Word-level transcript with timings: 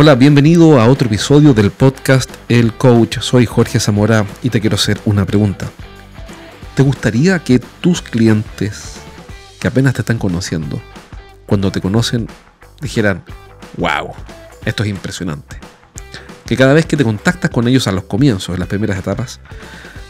Hola, 0.00 0.14
bienvenido 0.14 0.80
a 0.80 0.86
otro 0.86 1.08
episodio 1.08 1.54
del 1.54 1.72
podcast 1.72 2.30
El 2.48 2.72
Coach. 2.72 3.18
Soy 3.18 3.46
Jorge 3.46 3.80
Zamora 3.80 4.24
y 4.44 4.50
te 4.50 4.60
quiero 4.60 4.76
hacer 4.76 5.00
una 5.04 5.26
pregunta. 5.26 5.68
¿Te 6.76 6.84
gustaría 6.84 7.40
que 7.40 7.58
tus 7.58 8.00
clientes 8.00 8.94
que 9.58 9.66
apenas 9.66 9.94
te 9.94 10.02
están 10.02 10.18
conociendo, 10.18 10.80
cuando 11.46 11.72
te 11.72 11.80
conocen, 11.80 12.28
dijeran, 12.80 13.24
wow, 13.76 14.12
esto 14.64 14.84
es 14.84 14.88
impresionante? 14.88 15.58
Que 16.46 16.56
cada 16.56 16.74
vez 16.74 16.86
que 16.86 16.96
te 16.96 17.02
contactas 17.02 17.50
con 17.50 17.66
ellos 17.66 17.88
a 17.88 17.92
los 17.92 18.04
comienzos, 18.04 18.54
en 18.54 18.60
las 18.60 18.68
primeras 18.68 18.98
etapas 18.98 19.40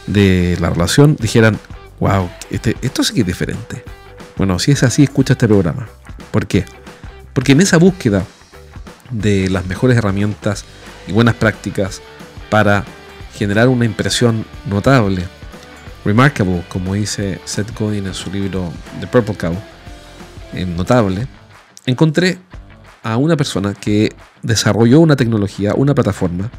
de 0.09 0.57
la 0.59 0.69
relación, 0.69 1.15
dijeran, 1.19 1.59
wow, 1.99 2.29
este, 2.49 2.75
esto 2.81 3.03
sí 3.03 3.13
que 3.13 3.21
es 3.21 3.27
diferente. 3.27 3.83
Bueno, 4.37 4.59
si 4.59 4.71
es 4.71 4.83
así, 4.83 5.03
escucha 5.03 5.33
este 5.33 5.47
programa. 5.47 5.87
¿Por 6.31 6.47
qué? 6.47 6.65
Porque 7.33 7.51
en 7.51 7.61
esa 7.61 7.77
búsqueda 7.77 8.25
de 9.11 9.49
las 9.49 9.65
mejores 9.65 9.97
herramientas 9.97 10.65
y 11.07 11.11
buenas 11.11 11.35
prácticas 11.35 12.01
para 12.49 12.83
generar 13.35 13.67
una 13.67 13.85
impresión 13.85 14.45
notable, 14.67 15.25
remarkable, 16.03 16.63
como 16.69 16.95
dice 16.95 17.39
Seth 17.45 17.77
Godin 17.77 18.07
en 18.07 18.13
su 18.13 18.31
libro 18.31 18.71
The 18.99 19.07
Purple 19.07 19.35
Cow, 19.35 19.55
en 20.53 20.75
notable, 20.75 21.27
encontré 21.85 22.39
a 23.03 23.17
una 23.17 23.37
persona 23.37 23.73
que 23.73 24.15
desarrolló 24.41 24.99
una 24.99 25.15
tecnología, 25.15 25.73
una 25.75 25.93
plataforma 25.93 26.49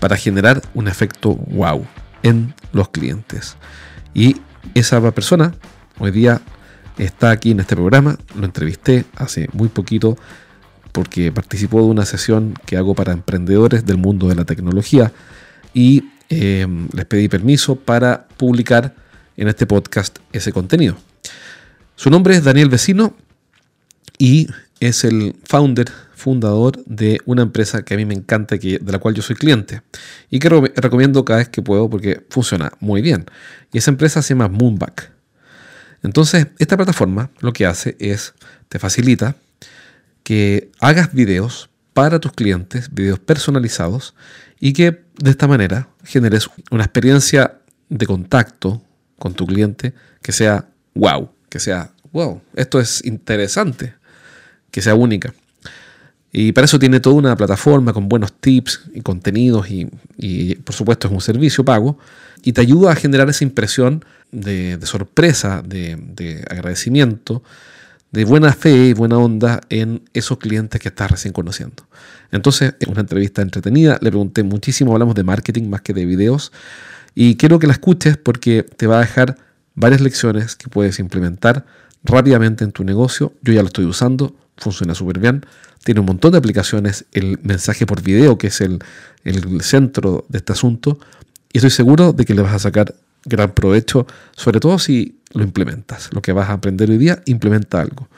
para 0.00 0.16
generar 0.16 0.62
un 0.74 0.88
efecto 0.88 1.34
wow 1.34 1.84
en 2.22 2.54
los 2.72 2.88
clientes. 2.88 3.56
Y 4.14 4.36
esa 4.74 5.00
persona 5.12 5.54
hoy 5.98 6.10
día 6.10 6.40
está 6.98 7.30
aquí 7.30 7.50
en 7.50 7.60
este 7.60 7.76
programa, 7.76 8.18
lo 8.34 8.44
entrevisté 8.44 9.04
hace 9.16 9.48
muy 9.52 9.68
poquito 9.68 10.16
porque 10.92 11.30
participó 11.30 11.80
de 11.80 11.88
una 11.88 12.06
sesión 12.06 12.54
que 12.64 12.76
hago 12.76 12.94
para 12.94 13.12
emprendedores 13.12 13.84
del 13.84 13.98
mundo 13.98 14.28
de 14.28 14.34
la 14.34 14.44
tecnología 14.44 15.12
y 15.74 16.04
em, 16.30 16.88
les 16.92 17.04
pedí 17.04 17.28
permiso 17.28 17.76
para 17.76 18.26
publicar 18.36 18.94
en 19.36 19.48
este 19.48 19.66
podcast 19.66 20.18
ese 20.32 20.52
contenido. 20.52 20.96
Su 21.96 22.08
nombre 22.10 22.34
es 22.34 22.44
Daniel 22.44 22.70
Vecino 22.70 23.14
y 24.18 24.48
es 24.80 25.04
el 25.04 25.36
founder, 25.44 25.90
fundador 26.16 26.82
de 26.86 27.20
una 27.26 27.42
empresa 27.42 27.84
que 27.84 27.94
a 27.94 27.96
mí 27.98 28.06
me 28.06 28.14
encanta, 28.14 28.58
que, 28.58 28.78
de 28.78 28.92
la 28.92 28.98
cual 28.98 29.14
yo 29.14 29.22
soy 29.22 29.36
cliente 29.36 29.82
y 30.30 30.38
que 30.38 30.48
recomiendo 30.48 31.24
cada 31.24 31.38
vez 31.38 31.48
que 31.50 31.62
puedo 31.62 31.88
porque 31.90 32.24
funciona 32.30 32.72
muy 32.80 33.02
bien. 33.02 33.26
Y 33.72 33.78
esa 33.78 33.90
empresa 33.90 34.22
se 34.22 34.34
llama 34.34 34.48
Moonback. 34.48 35.12
Entonces, 36.02 36.48
esta 36.58 36.76
plataforma 36.76 37.30
lo 37.40 37.52
que 37.52 37.66
hace 37.66 37.96
es, 38.00 38.34
te 38.68 38.78
facilita 38.78 39.36
que 40.22 40.70
hagas 40.80 41.12
videos 41.12 41.68
para 41.92 42.18
tus 42.18 42.32
clientes, 42.32 42.92
videos 42.92 43.18
personalizados, 43.18 44.14
y 44.58 44.72
que 44.72 45.02
de 45.18 45.30
esta 45.30 45.46
manera 45.46 45.88
generes 46.02 46.48
una 46.70 46.84
experiencia 46.84 47.58
de 47.90 48.06
contacto 48.06 48.82
con 49.18 49.34
tu 49.34 49.46
cliente 49.46 49.92
que 50.22 50.32
sea 50.32 50.66
wow, 50.94 51.30
que 51.50 51.60
sea 51.60 51.92
wow, 52.12 52.40
esto 52.54 52.80
es 52.80 53.04
interesante, 53.04 53.94
que 54.70 54.80
sea 54.80 54.94
única. 54.94 55.34
Y 56.38 56.52
para 56.52 56.66
eso 56.66 56.78
tiene 56.78 57.00
toda 57.00 57.16
una 57.16 57.34
plataforma 57.34 57.94
con 57.94 58.10
buenos 58.10 58.30
tips 58.30 58.90
y 58.92 59.00
contenidos 59.00 59.70
y, 59.70 60.54
por 60.56 60.74
supuesto 60.74 61.08
es 61.08 61.14
un 61.14 61.22
servicio 61.22 61.64
pago 61.64 61.96
y 62.42 62.52
te 62.52 62.60
ayuda 62.60 62.92
a 62.92 62.94
generar 62.94 63.30
esa 63.30 63.42
impresión 63.42 64.04
de, 64.32 64.78
sorpresa, 64.82 65.62
de, 65.66 65.96
de 65.96 66.44
agradecimiento 66.50 67.42
de 68.12 68.26
buena 68.26 68.52
fe 68.52 68.88
y 68.88 68.92
buena 68.92 69.16
onda 69.16 69.62
en 69.70 70.02
esos 70.12 70.36
clientes 70.36 70.78
que 70.78 70.88
estás 70.88 71.10
recién 71.10 71.32
conociendo. 71.32 71.86
Entonces, 72.30 72.74
es 72.80 72.86
una 72.86 73.00
entrevista 73.00 73.40
entretenida, 73.40 73.98
le 74.02 74.10
pregunté 74.10 74.42
muchísimo, 74.42 74.92
hablamos 74.92 75.14
de 75.14 75.24
marketing 75.24 75.70
más 75.70 75.80
que 75.80 75.94
de 75.94 76.04
videos, 76.04 76.52
y 77.14 77.36
quiero 77.36 77.58
que 77.58 77.66
la 77.66 77.72
escuches 77.72 78.18
porque 78.18 78.62
te 78.62 78.86
va 78.86 78.98
a 78.98 79.00
dejar 79.00 79.38
varias 79.74 80.02
lecciones 80.02 80.54
que 80.54 80.68
puedes 80.68 80.98
implementar 80.98 81.64
rápidamente 82.04 82.62
en 82.62 82.72
tu 82.72 82.84
negocio. 82.84 83.32
Yo 83.40 83.54
ya 83.54 83.62
lo 83.62 83.68
estoy 83.68 83.86
usando, 83.86 84.36
funciona 84.56 84.94
súper 84.94 85.18
bien, 85.18 85.44
tiene 85.84 86.00
un 86.00 86.06
montón 86.06 86.32
de 86.32 86.38
aplicaciones, 86.38 87.04
el 87.12 87.38
mensaje 87.42 87.86
por 87.86 88.02
video, 88.02 88.38
que 88.38 88.48
es 88.48 88.60
el, 88.60 88.80
el 89.24 89.62
centro 89.62 90.24
de 90.28 90.38
este 90.38 90.52
asunto, 90.52 90.98
y 91.52 91.58
estoy 91.58 91.70
seguro 91.70 92.12
de 92.12 92.24
que 92.24 92.34
le 92.34 92.42
vas 92.42 92.54
a 92.54 92.58
sacar 92.58 92.94
gran 93.24 93.52
provecho, 93.52 94.06
sobre 94.36 94.60
todo 94.60 94.78
si 94.78 95.20
lo 95.32 95.42
implementas. 95.42 96.10
Lo 96.12 96.22
que 96.22 96.32
vas 96.32 96.48
a 96.48 96.54
aprender 96.54 96.90
hoy 96.90 96.98
día, 96.98 97.22
implementa 97.26 97.80
algo. 97.80 98.08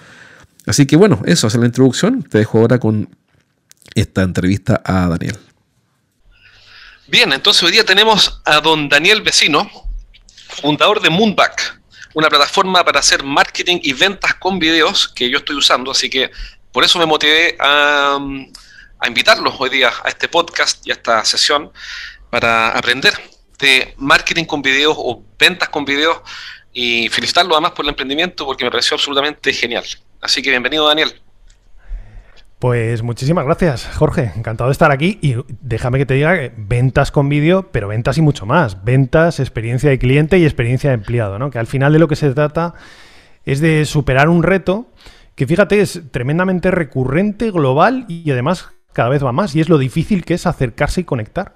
Así 0.66 0.86
que 0.86 0.96
bueno, 0.96 1.22
eso 1.24 1.46
es 1.46 1.54
la 1.54 1.66
introducción. 1.66 2.22
Te 2.22 2.38
dejo 2.38 2.58
ahora 2.58 2.78
con 2.78 3.08
esta 3.94 4.22
entrevista 4.22 4.82
a 4.84 5.08
Daniel. 5.08 5.36
Bien, 7.08 7.32
entonces 7.32 7.62
hoy 7.62 7.72
día 7.72 7.84
tenemos 7.84 8.42
a 8.44 8.60
don 8.60 8.88
Daniel 8.88 9.22
Vecino, 9.22 9.70
fundador 10.48 11.00
de 11.00 11.08
Moonback, 11.08 11.77
una 12.14 12.28
plataforma 12.28 12.84
para 12.84 13.00
hacer 13.00 13.22
marketing 13.22 13.78
y 13.82 13.92
ventas 13.92 14.34
con 14.34 14.58
videos 14.58 15.08
que 15.08 15.28
yo 15.30 15.38
estoy 15.38 15.56
usando, 15.56 15.90
así 15.90 16.08
que 16.08 16.30
por 16.72 16.84
eso 16.84 16.98
me 16.98 17.06
motivé 17.06 17.56
a, 17.58 18.18
a 18.98 19.08
invitarlos 19.08 19.54
hoy 19.58 19.70
día 19.70 19.92
a 20.04 20.08
este 20.08 20.28
podcast 20.28 20.86
y 20.86 20.90
a 20.90 20.94
esta 20.94 21.24
sesión 21.24 21.72
para 22.30 22.70
aprender 22.70 23.14
de 23.58 23.94
marketing 23.96 24.44
con 24.44 24.62
videos 24.62 24.94
o 24.98 25.24
ventas 25.38 25.68
con 25.68 25.84
videos 25.84 26.18
y 26.72 27.08
felicitarlo 27.08 27.54
además 27.54 27.72
por 27.72 27.84
el 27.84 27.90
emprendimiento 27.90 28.46
porque 28.46 28.64
me 28.64 28.70
pareció 28.70 28.94
absolutamente 28.94 29.52
genial. 29.52 29.84
Así 30.20 30.42
que 30.42 30.50
bienvenido 30.50 30.86
Daniel. 30.86 31.20
Pues 32.58 33.04
muchísimas 33.04 33.44
gracias, 33.44 33.86
Jorge. 33.94 34.32
Encantado 34.34 34.68
de 34.68 34.72
estar 34.72 34.90
aquí. 34.90 35.18
Y 35.22 35.36
déjame 35.60 35.98
que 35.98 36.06
te 36.06 36.14
diga 36.14 36.34
que 36.34 36.52
ventas 36.56 37.12
con 37.12 37.28
vídeo, 37.28 37.68
pero 37.70 37.86
ventas 37.86 38.18
y 38.18 38.22
mucho 38.22 38.46
más. 38.46 38.84
Ventas, 38.84 39.38
experiencia 39.38 39.90
de 39.90 39.98
cliente 39.98 40.38
y 40.38 40.44
experiencia 40.44 40.90
de 40.90 40.94
empleado, 40.94 41.38
¿no? 41.38 41.50
Que 41.50 41.60
al 41.60 41.68
final 41.68 41.92
de 41.92 42.00
lo 42.00 42.08
que 42.08 42.16
se 42.16 42.34
trata 42.34 42.74
es 43.44 43.60
de 43.60 43.84
superar 43.84 44.28
un 44.28 44.42
reto 44.42 44.90
que, 45.36 45.46
fíjate, 45.46 45.80
es 45.80 46.02
tremendamente 46.10 46.72
recurrente, 46.72 47.52
global 47.52 48.06
y 48.08 48.28
además 48.32 48.70
cada 48.92 49.08
vez 49.08 49.24
va 49.24 49.30
más. 49.30 49.54
Y 49.54 49.60
es 49.60 49.68
lo 49.68 49.78
difícil 49.78 50.24
que 50.24 50.34
es 50.34 50.44
acercarse 50.44 51.02
y 51.02 51.04
conectar 51.04 51.54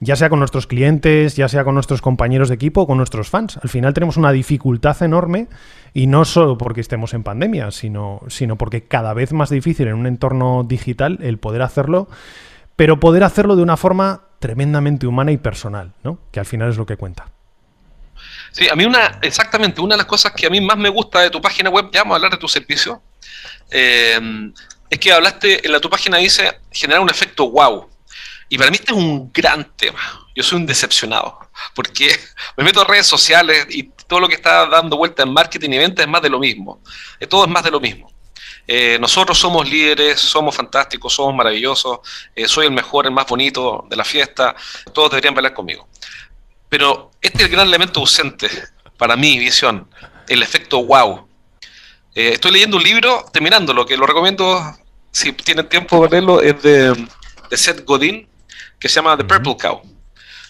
ya 0.00 0.16
sea 0.16 0.28
con 0.28 0.38
nuestros 0.38 0.66
clientes, 0.66 1.36
ya 1.36 1.48
sea 1.48 1.64
con 1.64 1.74
nuestros 1.74 2.02
compañeros 2.02 2.48
de 2.48 2.54
equipo 2.54 2.82
o 2.82 2.86
con 2.86 2.98
nuestros 2.98 3.30
fans. 3.30 3.58
Al 3.62 3.68
final 3.68 3.94
tenemos 3.94 4.16
una 4.16 4.32
dificultad 4.32 5.02
enorme 5.02 5.48
y 5.94 6.06
no 6.06 6.24
solo 6.24 6.58
porque 6.58 6.80
estemos 6.80 7.14
en 7.14 7.22
pandemia, 7.22 7.70
sino, 7.70 8.20
sino 8.28 8.56
porque 8.56 8.86
cada 8.86 9.14
vez 9.14 9.32
más 9.32 9.50
difícil 9.50 9.88
en 9.88 9.94
un 9.94 10.06
entorno 10.06 10.64
digital 10.64 11.18
el 11.22 11.38
poder 11.38 11.62
hacerlo, 11.62 12.08
pero 12.76 13.00
poder 13.00 13.24
hacerlo 13.24 13.56
de 13.56 13.62
una 13.62 13.76
forma 13.76 14.22
tremendamente 14.38 15.06
humana 15.06 15.32
y 15.32 15.38
personal, 15.38 15.94
¿no? 16.04 16.18
que 16.30 16.40
al 16.40 16.46
final 16.46 16.68
es 16.68 16.76
lo 16.76 16.84
que 16.84 16.96
cuenta. 16.96 17.30
Sí, 18.52 18.68
a 18.68 18.74
mí 18.74 18.84
una, 18.84 19.18
exactamente, 19.22 19.80
una 19.80 19.94
de 19.94 19.98
las 19.98 20.06
cosas 20.06 20.32
que 20.32 20.46
a 20.46 20.50
mí 20.50 20.60
más 20.60 20.76
me 20.76 20.88
gusta 20.88 21.20
de 21.20 21.30
tu 21.30 21.40
página 21.40 21.70
web, 21.70 21.90
ya 21.92 22.00
vamos 22.00 22.14
a 22.14 22.16
hablar 22.16 22.32
de 22.32 22.38
tu 22.38 22.48
servicio, 22.48 23.02
eh, 23.70 24.18
es 24.88 24.98
que 24.98 25.12
hablaste, 25.12 25.66
en 25.66 25.72
la 25.72 25.80
tu 25.80 25.90
página 25.90 26.18
dice 26.18 26.60
generar 26.70 27.02
un 27.02 27.10
efecto 27.10 27.50
wow. 27.50 27.88
Y 28.48 28.58
para 28.58 28.70
mí 28.70 28.76
este 28.76 28.92
es 28.92 28.98
un 28.98 29.32
gran 29.32 29.76
tema. 29.76 29.98
Yo 30.34 30.42
soy 30.42 30.58
un 30.58 30.66
decepcionado, 30.66 31.38
porque 31.74 32.14
me 32.56 32.64
meto 32.64 32.80
a 32.80 32.84
redes 32.84 33.06
sociales 33.06 33.66
y 33.70 33.84
todo 34.06 34.20
lo 34.20 34.28
que 34.28 34.34
está 34.34 34.66
dando 34.66 34.96
vuelta 34.96 35.22
en 35.22 35.32
marketing 35.32 35.70
y 35.70 35.78
venta 35.78 36.02
es 36.02 36.08
más 36.08 36.22
de 36.22 36.28
lo 36.28 36.38
mismo. 36.38 36.80
Eh, 37.18 37.26
todo 37.26 37.44
es 37.44 37.50
más 37.50 37.64
de 37.64 37.70
lo 37.70 37.80
mismo. 37.80 38.12
Eh, 38.68 38.98
nosotros 39.00 39.38
somos 39.38 39.68
líderes, 39.68 40.20
somos 40.20 40.54
fantásticos, 40.54 41.12
somos 41.14 41.34
maravillosos, 41.34 42.00
eh, 42.34 42.48
soy 42.48 42.66
el 42.66 42.72
mejor, 42.72 43.06
el 43.06 43.12
más 43.12 43.26
bonito 43.26 43.86
de 43.88 43.96
la 43.96 44.04
fiesta, 44.04 44.54
todos 44.92 45.10
deberían 45.10 45.34
bailar 45.34 45.54
conmigo. 45.54 45.88
Pero 46.68 47.12
este 47.20 47.38
es 47.38 47.44
el 47.44 47.50
gran 47.50 47.68
elemento 47.68 48.00
ausente 48.00 48.48
para 48.96 49.16
mi 49.16 49.38
visión, 49.38 49.88
el 50.28 50.42
efecto 50.42 50.84
wow. 50.84 51.28
estoy 52.12 52.50
leyendo 52.50 52.76
un 52.76 52.82
libro, 52.82 53.24
terminándolo, 53.32 53.86
que 53.86 53.96
lo 53.96 54.04
recomiendo 54.04 54.60
si 55.12 55.32
tienen 55.32 55.68
tiempo 55.68 56.02
de 56.02 56.10
leerlo, 56.10 56.40
es 56.40 56.60
de 56.62 56.96
Seth 57.52 57.84
Godin, 57.84 58.28
que 58.78 58.88
se 58.88 58.96
llama 58.96 59.16
The 59.16 59.24
Purple 59.24 59.56
Cow. 59.56 59.82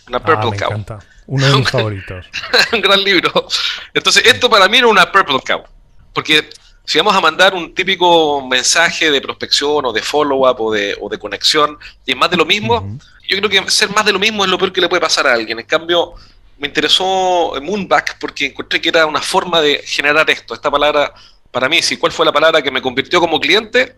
Una 0.08 0.19
ah, 0.19 0.23
Purple 0.23 0.58
Cow. 0.58 0.70
Encanta. 0.70 0.99
Uno 1.26 1.46
de 1.46 1.56
mis 1.56 1.70
favoritos. 1.70 2.26
un 2.73 2.81
gran 2.81 3.02
libro. 3.02 3.49
Entonces, 3.93 4.25
esto 4.26 4.49
para 4.49 4.69
mí 4.69 4.78
era 4.78 4.87
una 4.87 5.11
Purple 5.11 5.40
Cow. 5.46 5.64
Porque 6.12 6.49
si 6.84 6.99
vamos 6.99 7.17
a 7.17 7.20
mandar 7.20 7.55
un 7.55 7.75
típico 7.75 8.46
mensaje 8.46 9.11
de 9.11 9.20
prospección 9.20 9.84
o 9.84 9.93
de 9.93 10.02
follow-up 10.02 10.61
o 10.61 10.73
de, 10.73 10.96
o 11.00 11.08
de, 11.08 11.19
conexión 11.19 11.76
y 12.05 12.12
es 12.12 12.17
más 12.17 12.31
de 12.31 12.37
lo 12.37 12.46
mismo, 12.46 12.96
yo 13.28 13.37
creo 13.38 13.50
que 13.50 13.70
ser 13.70 13.90
más 13.90 14.06
de 14.06 14.12
lo 14.12 14.20
mismo 14.20 14.44
es 14.44 14.50
lo 14.50 14.56
peor 14.56 14.72
que 14.72 14.81
le 14.81 14.88
puede 14.88 15.00
pasar 15.00 15.26
a 15.26 15.34
alguien. 15.34 15.58
En 15.58 15.67
cambio, 15.67 16.14
me 16.58 16.69
interesó 16.69 17.55
Moonback 17.61 18.19
porque 18.19 18.46
encontré 18.46 18.81
que 18.81 18.88
era 18.88 19.05
una 19.05 19.20
forma 19.20 19.61
de 19.61 19.82
generar 19.84 20.31
esto. 20.31 20.55
Esta 20.55 20.70
palabra, 20.70 21.12
para 21.50 21.69
mí, 21.69 21.82
si 21.82 21.96
cuál 21.96 22.12
fue 22.12 22.25
la 22.25 22.32
palabra 22.32 22.62
que 22.62 22.70
me 22.70 22.81
convirtió 22.81 23.19
como 23.19 23.40
cliente, 23.40 23.96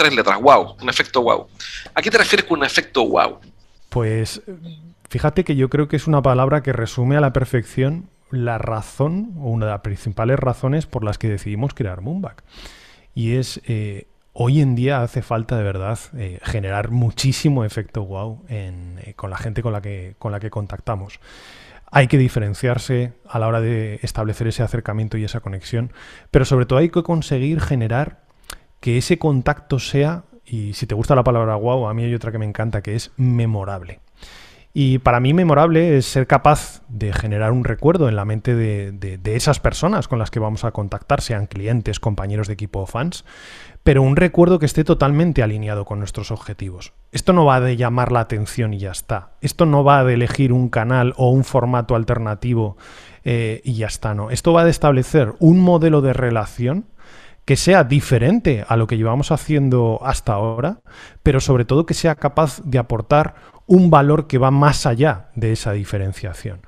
tres 0.00 0.14
letras, 0.14 0.40
wow, 0.40 0.76
un 0.80 0.88
efecto 0.88 1.22
wow. 1.22 1.46
¿A 1.94 2.00
qué 2.00 2.10
te 2.10 2.16
refieres 2.16 2.46
con 2.46 2.60
un 2.60 2.64
efecto 2.64 3.06
wow? 3.06 3.38
Pues 3.90 4.40
fíjate 5.10 5.44
que 5.44 5.56
yo 5.56 5.68
creo 5.68 5.88
que 5.88 5.96
es 5.96 6.06
una 6.06 6.22
palabra 6.22 6.62
que 6.62 6.72
resume 6.72 7.18
a 7.18 7.20
la 7.20 7.34
perfección 7.34 8.08
la 8.30 8.56
razón 8.56 9.34
o 9.38 9.50
una 9.50 9.66
de 9.66 9.72
las 9.72 9.80
principales 9.82 10.38
razones 10.38 10.86
por 10.86 11.04
las 11.04 11.18
que 11.18 11.28
decidimos 11.28 11.74
crear 11.74 12.00
Moonback. 12.00 12.44
Y 13.14 13.34
es, 13.34 13.60
eh, 13.66 14.06
hoy 14.32 14.62
en 14.62 14.74
día 14.74 15.02
hace 15.02 15.20
falta 15.20 15.58
de 15.58 15.64
verdad 15.64 15.98
eh, 16.16 16.38
generar 16.44 16.90
muchísimo 16.90 17.64
efecto 17.64 18.04
wow 18.04 18.42
eh, 18.48 19.12
con 19.16 19.28
la 19.28 19.36
gente 19.36 19.62
con 19.62 19.72
la, 19.72 19.82
que, 19.82 20.14
con 20.18 20.32
la 20.32 20.40
que 20.40 20.48
contactamos. 20.48 21.20
Hay 21.92 22.06
que 22.06 22.18
diferenciarse 22.18 23.12
a 23.28 23.38
la 23.38 23.48
hora 23.48 23.60
de 23.60 23.98
establecer 24.02 24.46
ese 24.46 24.62
acercamiento 24.62 25.18
y 25.18 25.24
esa 25.24 25.40
conexión, 25.40 25.92
pero 26.30 26.46
sobre 26.46 26.64
todo 26.64 26.78
hay 26.78 26.88
que 26.88 27.02
conseguir 27.02 27.60
generar 27.60 28.19
que 28.80 28.98
ese 28.98 29.18
contacto 29.18 29.78
sea, 29.78 30.24
y 30.44 30.74
si 30.74 30.86
te 30.86 30.94
gusta 30.94 31.14
la 31.14 31.24
palabra 31.24 31.54
wow, 31.54 31.88
a 31.88 31.94
mí 31.94 32.04
hay 32.04 32.14
otra 32.14 32.32
que 32.32 32.38
me 32.38 32.46
encanta, 32.46 32.82
que 32.82 32.96
es 32.96 33.12
memorable. 33.16 34.00
Y 34.72 34.98
para 34.98 35.18
mí 35.18 35.34
memorable 35.34 35.96
es 35.96 36.06
ser 36.06 36.28
capaz 36.28 36.82
de 36.88 37.12
generar 37.12 37.50
un 37.50 37.64
recuerdo 37.64 38.08
en 38.08 38.14
la 38.14 38.24
mente 38.24 38.54
de, 38.54 39.20
esas 39.24 39.58
personas 39.58 40.06
con 40.06 40.20
las 40.20 40.30
que 40.30 40.38
vamos 40.38 40.64
a 40.64 40.70
contactar, 40.70 41.22
sean 41.22 41.46
clientes, 41.46 41.98
compañeros 41.98 42.46
de 42.46 42.54
equipo 42.54 42.80
o 42.80 42.86
fans, 42.86 43.24
pero 43.82 44.02
un 44.02 44.14
recuerdo 44.14 44.60
que 44.60 44.66
esté 44.66 44.84
totalmente 44.84 45.42
alineado 45.42 45.84
con 45.84 45.98
nuestros 45.98 46.30
objetivos. 46.30 46.92
Esto 47.10 47.32
no 47.32 47.44
va 47.44 47.60
de 47.60 47.76
llamar 47.76 48.12
la 48.12 48.20
atención 48.20 48.72
y 48.72 48.78
ya 48.78 48.92
está. 48.92 49.32
Esto 49.40 49.66
no 49.66 49.82
va 49.82 50.04
de 50.04 50.14
elegir 50.14 50.52
un 50.52 50.68
canal 50.68 51.14
o 51.16 51.30
un 51.30 51.42
formato 51.42 51.96
alternativo 51.96 52.76
eh, 53.24 53.62
y 53.64 53.74
ya 53.74 53.88
está, 53.88 54.14
no. 54.14 54.30
Esto 54.30 54.52
va 54.52 54.64
de 54.64 54.70
establecer 54.70 55.34
un 55.40 55.58
modelo 55.58 56.00
de 56.00 56.12
relación 56.12 56.84
que 57.50 57.56
sea 57.56 57.82
diferente 57.82 58.64
a 58.68 58.76
lo 58.76 58.86
que 58.86 58.96
llevamos 58.96 59.32
haciendo 59.32 59.98
hasta 60.04 60.34
ahora, 60.34 60.82
pero 61.24 61.40
sobre 61.40 61.64
todo 61.64 61.84
que 61.84 61.94
sea 61.94 62.14
capaz 62.14 62.62
de 62.62 62.78
aportar 62.78 63.34
un 63.66 63.90
valor 63.90 64.28
que 64.28 64.38
va 64.38 64.52
más 64.52 64.86
allá 64.86 65.30
de 65.34 65.50
esa 65.50 65.72
diferenciación. 65.72 66.60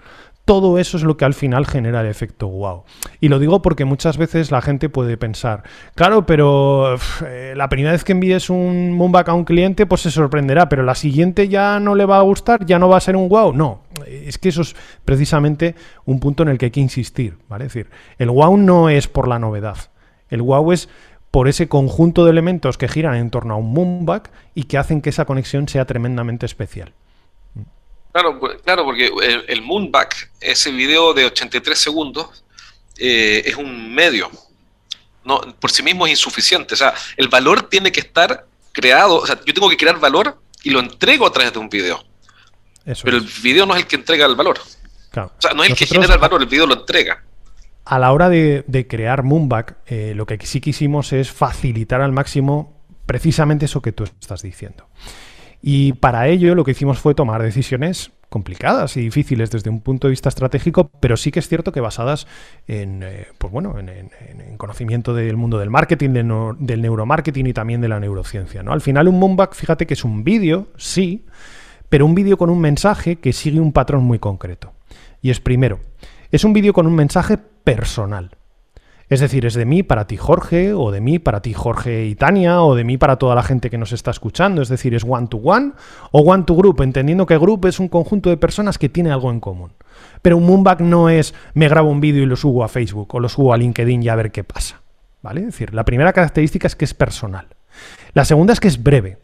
Todo 0.44 0.80
eso 0.80 0.96
es 0.96 1.04
lo 1.04 1.16
que 1.16 1.24
al 1.24 1.34
final 1.34 1.66
genera 1.66 2.00
el 2.00 2.08
efecto 2.08 2.48
wow. 2.48 2.82
Y 3.20 3.28
lo 3.28 3.38
digo 3.38 3.62
porque 3.62 3.84
muchas 3.84 4.18
veces 4.18 4.50
la 4.50 4.60
gente 4.60 4.88
puede 4.88 5.16
pensar, 5.16 5.62
claro, 5.94 6.26
pero 6.26 6.96
eh, 7.28 7.54
la 7.56 7.68
primera 7.68 7.92
vez 7.92 8.02
que 8.02 8.10
envíes 8.10 8.50
un 8.50 8.90
Moonback 8.90 9.28
a 9.28 9.34
un 9.34 9.44
cliente, 9.44 9.86
pues 9.86 10.00
se 10.00 10.10
sorprenderá, 10.10 10.68
pero 10.68 10.82
la 10.82 10.96
siguiente 10.96 11.46
ya 11.46 11.78
no 11.78 11.94
le 11.94 12.06
va 12.06 12.18
a 12.18 12.22
gustar, 12.22 12.66
ya 12.66 12.80
no 12.80 12.88
va 12.88 12.96
a 12.96 13.00
ser 13.00 13.14
un 13.14 13.28
wow. 13.28 13.52
No, 13.52 13.82
es 14.04 14.36
que 14.38 14.48
eso 14.48 14.62
es 14.62 14.74
precisamente 15.04 15.76
un 16.06 16.18
punto 16.18 16.42
en 16.42 16.48
el 16.48 16.58
que 16.58 16.64
hay 16.64 16.70
que 16.72 16.80
insistir, 16.80 17.38
¿vale? 17.48 17.66
Es 17.66 17.72
decir, 17.72 17.88
el 18.18 18.30
wow 18.30 18.56
no 18.56 18.88
es 18.88 19.06
por 19.06 19.28
la 19.28 19.38
novedad. 19.38 19.91
El 20.32 20.40
wow 20.40 20.72
es 20.72 20.88
por 21.30 21.46
ese 21.46 21.68
conjunto 21.68 22.24
de 22.24 22.30
elementos 22.30 22.78
que 22.78 22.88
giran 22.88 23.14
en 23.16 23.30
torno 23.30 23.52
a 23.52 23.56
un 23.58 23.72
Moonback 23.74 24.30
y 24.54 24.64
que 24.64 24.78
hacen 24.78 25.02
que 25.02 25.10
esa 25.10 25.26
conexión 25.26 25.68
sea 25.68 25.84
tremendamente 25.84 26.46
especial. 26.46 26.94
Claro, 28.12 28.40
claro 28.64 28.84
porque 28.84 29.10
el, 29.46 29.62
Moonback, 29.62 30.30
ese 30.40 30.72
video 30.72 31.12
de 31.12 31.26
83 31.26 31.78
segundos, 31.78 32.44
eh, 32.98 33.42
es 33.44 33.56
un 33.56 33.94
medio. 33.94 34.30
No, 35.22 35.40
por 35.60 35.70
sí 35.70 35.82
mismo 35.82 36.06
es 36.06 36.12
insuficiente. 36.12 36.74
O 36.74 36.76
sea, 36.78 36.94
el 37.18 37.28
valor 37.28 37.68
tiene 37.68 37.92
que 37.92 38.00
estar 38.00 38.46
creado. 38.72 39.16
O 39.16 39.26
sea, 39.26 39.38
yo 39.44 39.52
tengo 39.52 39.68
que 39.68 39.76
crear 39.76 40.00
valor 40.00 40.38
y 40.62 40.70
lo 40.70 40.80
entrego 40.80 41.26
a 41.26 41.32
través 41.32 41.52
de 41.52 41.58
un 41.58 41.68
video. 41.68 42.02
Pero 42.84 43.18
el 43.18 43.28
video 43.42 43.66
no 43.66 43.74
es 43.74 43.82
el 43.82 43.86
que 43.86 43.96
entrega 43.96 44.24
el 44.24 44.34
valor. 44.34 44.58
O 44.58 45.30
sea, 45.38 45.52
no 45.52 45.62
es 45.62 45.70
el 45.70 45.76
que 45.76 45.86
genera 45.86 46.14
el 46.14 46.20
valor, 46.20 46.40
el 46.40 46.48
video 46.48 46.66
lo 46.66 46.74
entrega 46.74 47.22
a 47.84 47.98
la 47.98 48.12
hora 48.12 48.28
de, 48.28 48.86
crear 48.88 49.22
Moonback, 49.22 49.76
eh, 49.86 50.12
lo 50.14 50.26
que 50.26 50.38
sí 50.44 50.60
quisimos 50.60 51.12
es 51.12 51.30
facilitar 51.30 52.00
al 52.00 52.12
máximo 52.12 52.74
precisamente 53.06 53.66
eso 53.66 53.82
que 53.82 53.92
tú 53.92 54.04
estás 54.04 54.42
diciendo. 54.42 54.86
Y 55.60 55.92
para 55.94 56.26
ello 56.28 56.54
lo 56.54 56.64
que 56.64 56.72
hicimos 56.72 56.98
fue 56.98 57.14
tomar 57.14 57.42
decisiones 57.42 58.10
complicadas 58.28 58.96
y 58.96 59.02
difíciles 59.02 59.50
desde 59.50 59.70
un 59.70 59.80
punto 59.80 60.08
de 60.08 60.10
vista 60.10 60.28
estratégico, 60.28 60.90
pero 61.00 61.16
sí 61.16 61.30
que 61.30 61.38
es 61.38 61.48
cierto 61.48 61.70
que 61.70 61.80
basadas 61.80 62.26
en, 62.66 63.02
eh, 63.02 63.26
pues 63.38 63.52
bueno, 63.52 63.78
en, 63.78 64.56
conocimiento 64.56 65.14
del 65.14 65.36
mundo 65.36 65.58
del 65.58 65.70
marketing, 65.70 66.10
del 66.10 66.82
neuromarketing 66.82 67.46
y 67.46 67.52
también 67.52 67.80
de 67.80 67.88
la 67.88 68.00
neurociencia. 68.00 68.62
¿no? 68.62 68.72
Al 68.72 68.80
final 68.80 69.06
un 69.06 69.18
Moonback, 69.18 69.54
fíjate 69.54 69.86
que 69.86 69.94
es 69.94 70.04
un 70.04 70.24
vídeo, 70.24 70.68
sí, 70.76 71.26
pero 71.88 72.06
un 72.06 72.14
vídeo 72.14 72.38
con 72.38 72.48
un 72.48 72.60
mensaje 72.60 73.16
que 73.16 73.32
sigue 73.32 73.60
un 73.60 73.72
patrón 73.72 74.02
muy 74.04 74.18
concreto. 74.18 74.72
Y 75.20 75.30
es 75.30 75.40
primero, 75.40 75.78
es 76.32 76.44
un 76.44 76.54
vídeo 76.54 76.72
con 76.72 76.86
un 76.86 76.94
mensaje 76.94 77.36
personal. 77.36 78.30
Es 79.10 79.20
decir, 79.20 79.44
es 79.44 79.52
de 79.52 79.66
mí 79.66 79.82
para 79.82 80.06
ti 80.06 80.16
Jorge, 80.16 80.72
o 80.72 80.90
de 80.90 81.02
mí 81.02 81.18
para 81.18 81.42
ti 81.42 81.52
Jorge 81.52 82.06
y 82.06 82.14
Tania, 82.14 82.62
o 82.62 82.74
de 82.74 82.84
mí 82.84 82.96
para 82.96 83.16
toda 83.16 83.34
la 83.34 83.42
gente 83.42 83.68
que 83.68 83.76
nos 83.76 83.92
está 83.92 84.10
escuchando. 84.10 84.62
Es 84.62 84.70
decir, 84.70 84.94
es 84.94 85.04
one 85.06 85.26
to 85.26 85.36
one 85.36 85.72
o 86.10 86.20
one 86.20 86.44
to 86.44 86.54
group, 86.54 86.80
entendiendo 86.80 87.26
que 87.26 87.36
group 87.36 87.66
es 87.66 87.78
un 87.78 87.88
conjunto 87.88 88.30
de 88.30 88.38
personas 88.38 88.78
que 88.78 88.88
tiene 88.88 89.12
algo 89.12 89.30
en 89.30 89.40
común. 89.40 89.72
Pero 90.22 90.38
un 90.38 90.46
moonback 90.46 90.80
no 90.80 91.10
es 91.10 91.34
me 91.52 91.68
grabo 91.68 91.90
un 91.90 92.00
vídeo 92.00 92.22
y 92.22 92.26
lo 92.26 92.36
subo 92.36 92.64
a 92.64 92.68
Facebook 92.68 93.14
o 93.14 93.20
lo 93.20 93.28
subo 93.28 93.52
a 93.52 93.58
LinkedIn 93.58 94.02
y 94.02 94.08
a 94.08 94.16
ver 94.16 94.32
qué 94.32 94.42
pasa. 94.42 94.80
¿Vale? 95.20 95.40
Es 95.40 95.46
decir, 95.46 95.74
la 95.74 95.84
primera 95.84 96.14
característica 96.14 96.66
es 96.66 96.74
que 96.74 96.86
es 96.86 96.94
personal. 96.94 97.48
La 98.14 98.24
segunda 98.24 98.54
es 98.54 98.60
que 98.60 98.68
es 98.68 98.82
breve, 98.82 99.18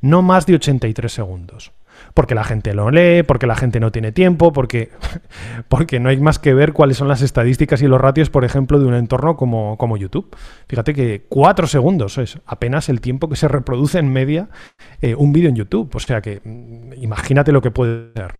no 0.00 0.22
más 0.22 0.46
de 0.46 0.54
83 0.54 1.12
segundos 1.12 1.72
porque 2.14 2.34
la 2.34 2.44
gente 2.44 2.74
lo 2.74 2.90
lee, 2.90 3.22
porque 3.22 3.46
la 3.46 3.56
gente 3.56 3.80
no 3.80 3.92
tiene 3.92 4.12
tiempo, 4.12 4.52
porque, 4.52 4.90
porque 5.68 6.00
no 6.00 6.08
hay 6.08 6.18
más 6.18 6.38
que 6.38 6.54
ver 6.54 6.72
cuáles 6.72 6.96
son 6.96 7.08
las 7.08 7.22
estadísticas 7.22 7.82
y 7.82 7.86
los 7.86 8.00
ratios, 8.00 8.30
por 8.30 8.44
ejemplo, 8.44 8.78
de 8.78 8.86
un 8.86 8.94
entorno 8.94 9.36
como, 9.36 9.76
como 9.78 9.96
YouTube. 9.96 10.34
Fíjate 10.68 10.94
que 10.94 11.24
cuatro 11.28 11.66
segundos 11.66 12.18
es 12.18 12.38
apenas 12.46 12.88
el 12.88 13.00
tiempo 13.00 13.28
que 13.28 13.36
se 13.36 13.48
reproduce 13.48 13.98
en 13.98 14.12
media 14.12 14.48
eh, 15.00 15.14
un 15.14 15.32
vídeo 15.32 15.48
en 15.48 15.56
YouTube. 15.56 15.90
O 15.94 16.00
sea 16.00 16.20
que 16.20 16.40
mm, 16.44 17.02
imagínate 17.02 17.52
lo 17.52 17.62
que 17.62 17.70
puede 17.70 18.12
ser. 18.14 18.36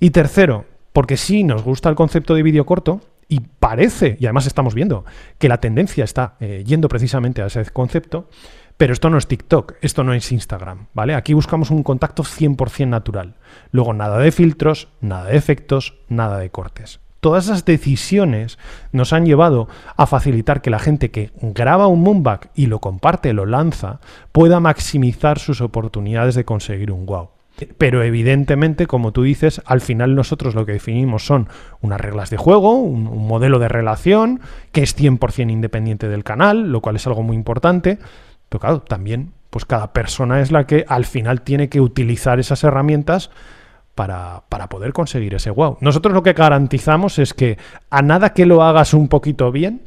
Y 0.00 0.10
tercero, 0.10 0.66
porque 0.92 1.16
sí 1.16 1.44
nos 1.44 1.62
gusta 1.62 1.88
el 1.88 1.96
concepto 1.96 2.34
de 2.34 2.42
vídeo 2.42 2.64
corto, 2.66 3.00
y 3.28 3.40
parece, 3.40 4.16
y 4.18 4.24
además 4.24 4.46
estamos 4.46 4.74
viendo, 4.74 5.04
que 5.38 5.48
la 5.48 5.58
tendencia 5.60 6.02
está 6.04 6.36
eh, 6.40 6.64
yendo 6.66 6.88
precisamente 6.88 7.42
a 7.42 7.46
ese 7.46 7.64
concepto, 7.66 8.28
pero 8.78 8.92
esto 8.92 9.10
no 9.10 9.18
es 9.18 9.26
TikTok, 9.26 9.74
esto 9.82 10.04
no 10.04 10.14
es 10.14 10.30
Instagram, 10.30 10.86
¿vale? 10.94 11.14
Aquí 11.14 11.34
buscamos 11.34 11.70
un 11.70 11.82
contacto 11.82 12.22
100% 12.22 12.86
natural. 12.86 13.34
Luego 13.72 13.92
nada 13.92 14.18
de 14.18 14.30
filtros, 14.30 14.88
nada 15.00 15.24
de 15.24 15.36
efectos, 15.36 15.98
nada 16.08 16.38
de 16.38 16.50
cortes. 16.50 17.00
Todas 17.18 17.46
esas 17.46 17.64
decisiones 17.64 18.56
nos 18.92 19.12
han 19.12 19.26
llevado 19.26 19.68
a 19.96 20.06
facilitar 20.06 20.62
que 20.62 20.70
la 20.70 20.78
gente 20.78 21.10
que 21.10 21.32
graba 21.42 21.88
un 21.88 22.02
moonback 22.02 22.50
y 22.54 22.66
lo 22.66 22.78
comparte, 22.78 23.32
lo 23.32 23.46
lanza, 23.46 23.98
pueda 24.30 24.60
maximizar 24.60 25.40
sus 25.40 25.60
oportunidades 25.60 26.36
de 26.36 26.44
conseguir 26.44 26.92
un 26.92 27.04
wow. 27.04 27.30
Pero 27.76 28.04
evidentemente, 28.04 28.86
como 28.86 29.10
tú 29.10 29.24
dices, 29.24 29.60
al 29.66 29.80
final 29.80 30.14
nosotros 30.14 30.54
lo 30.54 30.64
que 30.64 30.74
definimos 30.74 31.26
son 31.26 31.48
unas 31.80 32.00
reglas 32.00 32.30
de 32.30 32.36
juego, 32.36 32.74
un, 32.74 33.08
un 33.08 33.26
modelo 33.26 33.58
de 33.58 33.66
relación 33.66 34.40
que 34.70 34.84
es 34.84 34.96
100% 34.96 35.50
independiente 35.50 36.08
del 36.08 36.22
canal, 36.22 36.70
lo 36.70 36.80
cual 36.80 36.94
es 36.94 37.06
algo 37.08 37.24
muy 37.24 37.34
importante, 37.34 37.98
pero 38.48 38.60
claro, 38.60 38.80
también, 38.80 39.32
pues 39.50 39.64
cada 39.64 39.92
persona 39.92 40.40
es 40.40 40.50
la 40.50 40.66
que 40.66 40.84
al 40.88 41.04
final 41.04 41.42
tiene 41.42 41.68
que 41.68 41.80
utilizar 41.80 42.38
esas 42.40 42.64
herramientas 42.64 43.30
para, 43.94 44.68
poder 44.68 44.92
conseguir 44.92 45.34
ese 45.34 45.50
wow. 45.50 45.76
Nosotros 45.80 46.14
lo 46.14 46.22
que 46.22 46.32
garantizamos 46.32 47.18
es 47.18 47.34
que 47.34 47.58
a 47.90 48.00
nada 48.02 48.32
que 48.32 48.46
lo 48.46 48.62
hagas 48.62 48.94
un 48.94 49.08
poquito 49.08 49.50
bien, 49.50 49.82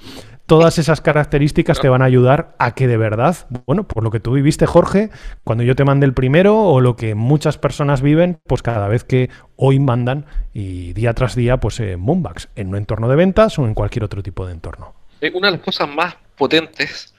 todas 0.46 0.80
esas 0.80 1.00
características 1.00 1.80
te 1.80 1.88
van 1.88 2.02
a 2.02 2.06
ayudar 2.06 2.54
a 2.60 2.76
que 2.76 2.88
de 2.88 2.98
verdad, 2.98 3.38
bueno, 3.66 3.88
por 3.88 4.04
lo 4.04 4.12
que 4.12 4.20
tú 4.20 4.34
viviste, 4.34 4.66
Jorge, 4.66 5.12
cuando 5.46 5.64
yo 5.64 5.78
te 5.78 5.86
mandé 5.86 6.06
el 6.06 6.14
primero, 6.14 6.60
o 6.60 6.82
lo 6.82 6.98
que 6.98 7.16
muchas 7.16 7.58
personas 7.58 8.02
viven, 8.02 8.40
pues 8.48 8.62
cada 8.62 8.90
vez 8.90 9.06
que 9.06 9.30
hoy 9.56 9.80
mandan 9.80 10.26
y 10.54 10.92
día 10.92 11.14
tras 11.14 11.36
día, 11.36 11.58
pues 11.58 11.80
en 11.80 12.02
Moonbacks, 12.02 12.50
en 12.58 12.68
un 12.68 12.76
entorno 12.76 13.08
de 13.08 13.16
ventas 13.16 13.58
o 13.60 13.66
en 13.66 13.74
cualquier 13.74 14.04
otro 14.04 14.22
tipo 14.22 14.46
de 14.46 14.52
entorno. 14.52 14.94
Una 15.34 15.48
de 15.48 15.58
las 15.58 15.62
cosas 15.62 15.88
más 15.88 16.18
potentes 16.36 17.14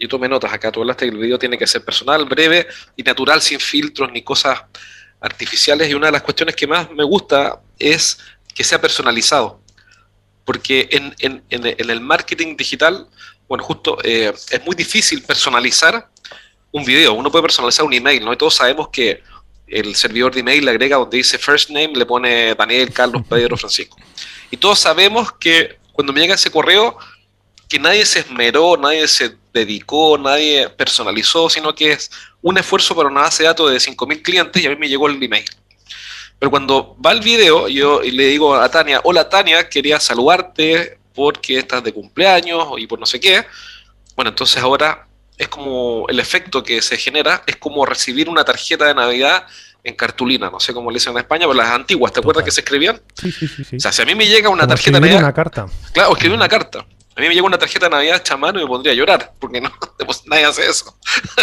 yo 0.00 0.08
tomé 0.08 0.28
notas 0.28 0.52
acá, 0.52 0.72
tú 0.72 0.80
hablaste 0.80 1.04
que 1.04 1.12
el 1.12 1.18
video 1.18 1.38
tiene 1.38 1.58
que 1.58 1.66
ser 1.66 1.84
personal, 1.84 2.24
breve 2.24 2.66
y 2.96 3.02
natural, 3.02 3.42
sin 3.42 3.60
filtros 3.60 4.10
ni 4.10 4.22
cosas 4.22 4.62
artificiales. 5.20 5.90
Y 5.90 5.94
una 5.94 6.06
de 6.06 6.12
las 6.12 6.22
cuestiones 6.22 6.56
que 6.56 6.66
más 6.66 6.90
me 6.90 7.04
gusta 7.04 7.60
es 7.78 8.18
que 8.54 8.64
sea 8.64 8.80
personalizado. 8.80 9.60
Porque 10.44 10.88
en, 10.90 11.14
en, 11.20 11.44
en 11.50 11.90
el 11.90 12.00
marketing 12.00 12.56
digital, 12.56 13.06
bueno, 13.50 13.64
justo 13.64 13.98
eh, 14.04 14.32
es 14.50 14.64
muy 14.64 14.76
difícil 14.76 15.22
personalizar 15.22 16.08
un 16.72 16.84
video. 16.84 17.14
Uno 17.14 17.30
puede 17.30 17.42
personalizar 17.42 17.84
un 17.84 17.92
email, 17.92 18.24
¿no? 18.24 18.32
Y 18.32 18.36
todos 18.36 18.54
sabemos 18.54 18.88
que 18.88 19.22
el 19.66 19.94
servidor 19.96 20.32
de 20.32 20.40
email 20.40 20.64
le 20.64 20.70
agrega 20.70 20.96
donde 20.96 21.16
dice 21.16 21.36
first 21.36 21.68
name, 21.68 21.92
le 21.94 22.06
pone 22.06 22.54
Daniel, 22.54 22.92
Carlos, 22.92 23.22
Pedro, 23.28 23.56
Francisco. 23.58 23.96
Y 24.50 24.56
todos 24.56 24.78
sabemos 24.78 25.32
que 25.32 25.78
cuando 25.92 26.12
me 26.12 26.20
llega 26.20 26.36
ese 26.36 26.50
correo, 26.50 26.96
que 27.68 27.78
nadie 27.78 28.06
se 28.06 28.20
esmeró, 28.20 28.76
nadie 28.76 29.06
se 29.06 29.36
dedicó, 29.52 30.16
nadie 30.18 30.68
personalizó, 30.70 31.48
sino 31.50 31.74
que 31.74 31.92
es 31.92 32.10
un 32.42 32.58
esfuerzo 32.58 32.94
para 32.94 33.08
una 33.08 33.22
base 33.22 33.42
de 33.42 33.48
datos 33.48 33.70
de 33.70 33.76
5.000 33.78 34.22
clientes 34.22 34.62
y 34.62 34.66
a 34.66 34.70
mí 34.70 34.76
me 34.76 34.88
llegó 34.88 35.08
el 35.08 35.22
email. 35.22 35.44
Pero 36.38 36.50
cuando 36.50 36.96
va 37.04 37.12
el 37.12 37.20
video, 37.20 37.68
yo 37.68 38.00
le 38.02 38.26
digo 38.26 38.54
a 38.54 38.68
Tania, 38.70 39.00
hola 39.04 39.28
Tania, 39.28 39.68
quería 39.68 40.00
saludarte 40.00 40.98
porque 41.14 41.58
estás 41.58 41.82
de 41.84 41.92
cumpleaños 41.92 42.66
y 42.78 42.86
por 42.86 42.98
no 42.98 43.04
sé 43.06 43.20
qué. 43.20 43.44
Bueno, 44.16 44.30
entonces 44.30 44.62
ahora 44.62 45.06
es 45.36 45.48
como 45.48 46.06
el 46.08 46.18
efecto 46.20 46.62
que 46.62 46.80
se 46.82 46.96
genera, 46.96 47.42
es 47.46 47.56
como 47.56 47.84
recibir 47.84 48.28
una 48.28 48.44
tarjeta 48.44 48.86
de 48.86 48.94
Navidad 48.94 49.46
en 49.82 49.94
cartulina, 49.94 50.50
no 50.50 50.60
sé 50.60 50.74
cómo 50.74 50.90
le 50.90 50.96
dicen 50.96 51.12
en 51.12 51.18
España, 51.18 51.46
pero 51.46 51.54
las 51.54 51.68
antiguas, 51.70 52.12
¿te 52.12 52.20
acuerdas 52.20 52.44
que 52.44 52.50
se 52.50 52.60
escribían? 52.60 53.00
Sí, 53.14 53.32
sí, 53.32 53.48
sí, 53.48 53.64
sí. 53.64 53.76
O 53.76 53.80
sea, 53.80 53.92
si 53.92 54.02
a 54.02 54.04
mí 54.04 54.14
me 54.14 54.26
llega 54.26 54.48
una 54.50 54.62
Como 54.64 54.68
tarjeta 54.74 54.96
de 54.96 55.00
Navidad. 55.00 55.18
una 55.22 55.32
carta. 55.32 55.66
Claro, 55.92 56.12
escribí 56.12 56.34
una 56.34 56.48
carta. 56.48 56.86
A 57.20 57.22
mí 57.22 57.28
me 57.28 57.34
llega 57.34 57.46
una 57.46 57.58
tarjeta 57.58 57.84
de 57.84 57.90
Navidad 57.90 58.16
hecha 58.16 58.32
a 58.32 58.38
mano 58.38 58.58
y 58.58 58.62
me 58.62 58.68
pondría 58.68 58.94
a 58.94 58.96
llorar, 58.96 59.34
porque 59.38 59.60
no, 59.60 59.70
pues 60.06 60.22
nadie 60.24 60.46
hace 60.46 60.66
eso. 60.66 60.96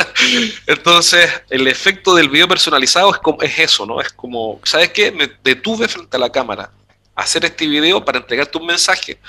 Entonces, 0.65 1.29
el 1.51 1.67
efecto 1.67 2.15
del 2.15 2.29
video 2.29 2.47
personalizado 2.47 3.11
es, 3.11 3.19
como, 3.19 3.39
es 3.43 3.59
eso, 3.59 3.85
¿no? 3.85 4.01
Es 4.01 4.11
como, 4.11 4.59
¿sabes 4.63 4.89
qué? 4.89 5.11
Me 5.11 5.29
detuve 5.43 5.87
frente 5.87 6.17
a 6.17 6.19
la 6.19 6.31
cámara 6.31 6.71
a 7.13 7.21
hacer 7.21 7.45
este 7.45 7.67
video 7.67 8.03
para 8.03 8.17
entregarte 8.17 8.57
un 8.57 8.65
mensaje. 8.65 9.19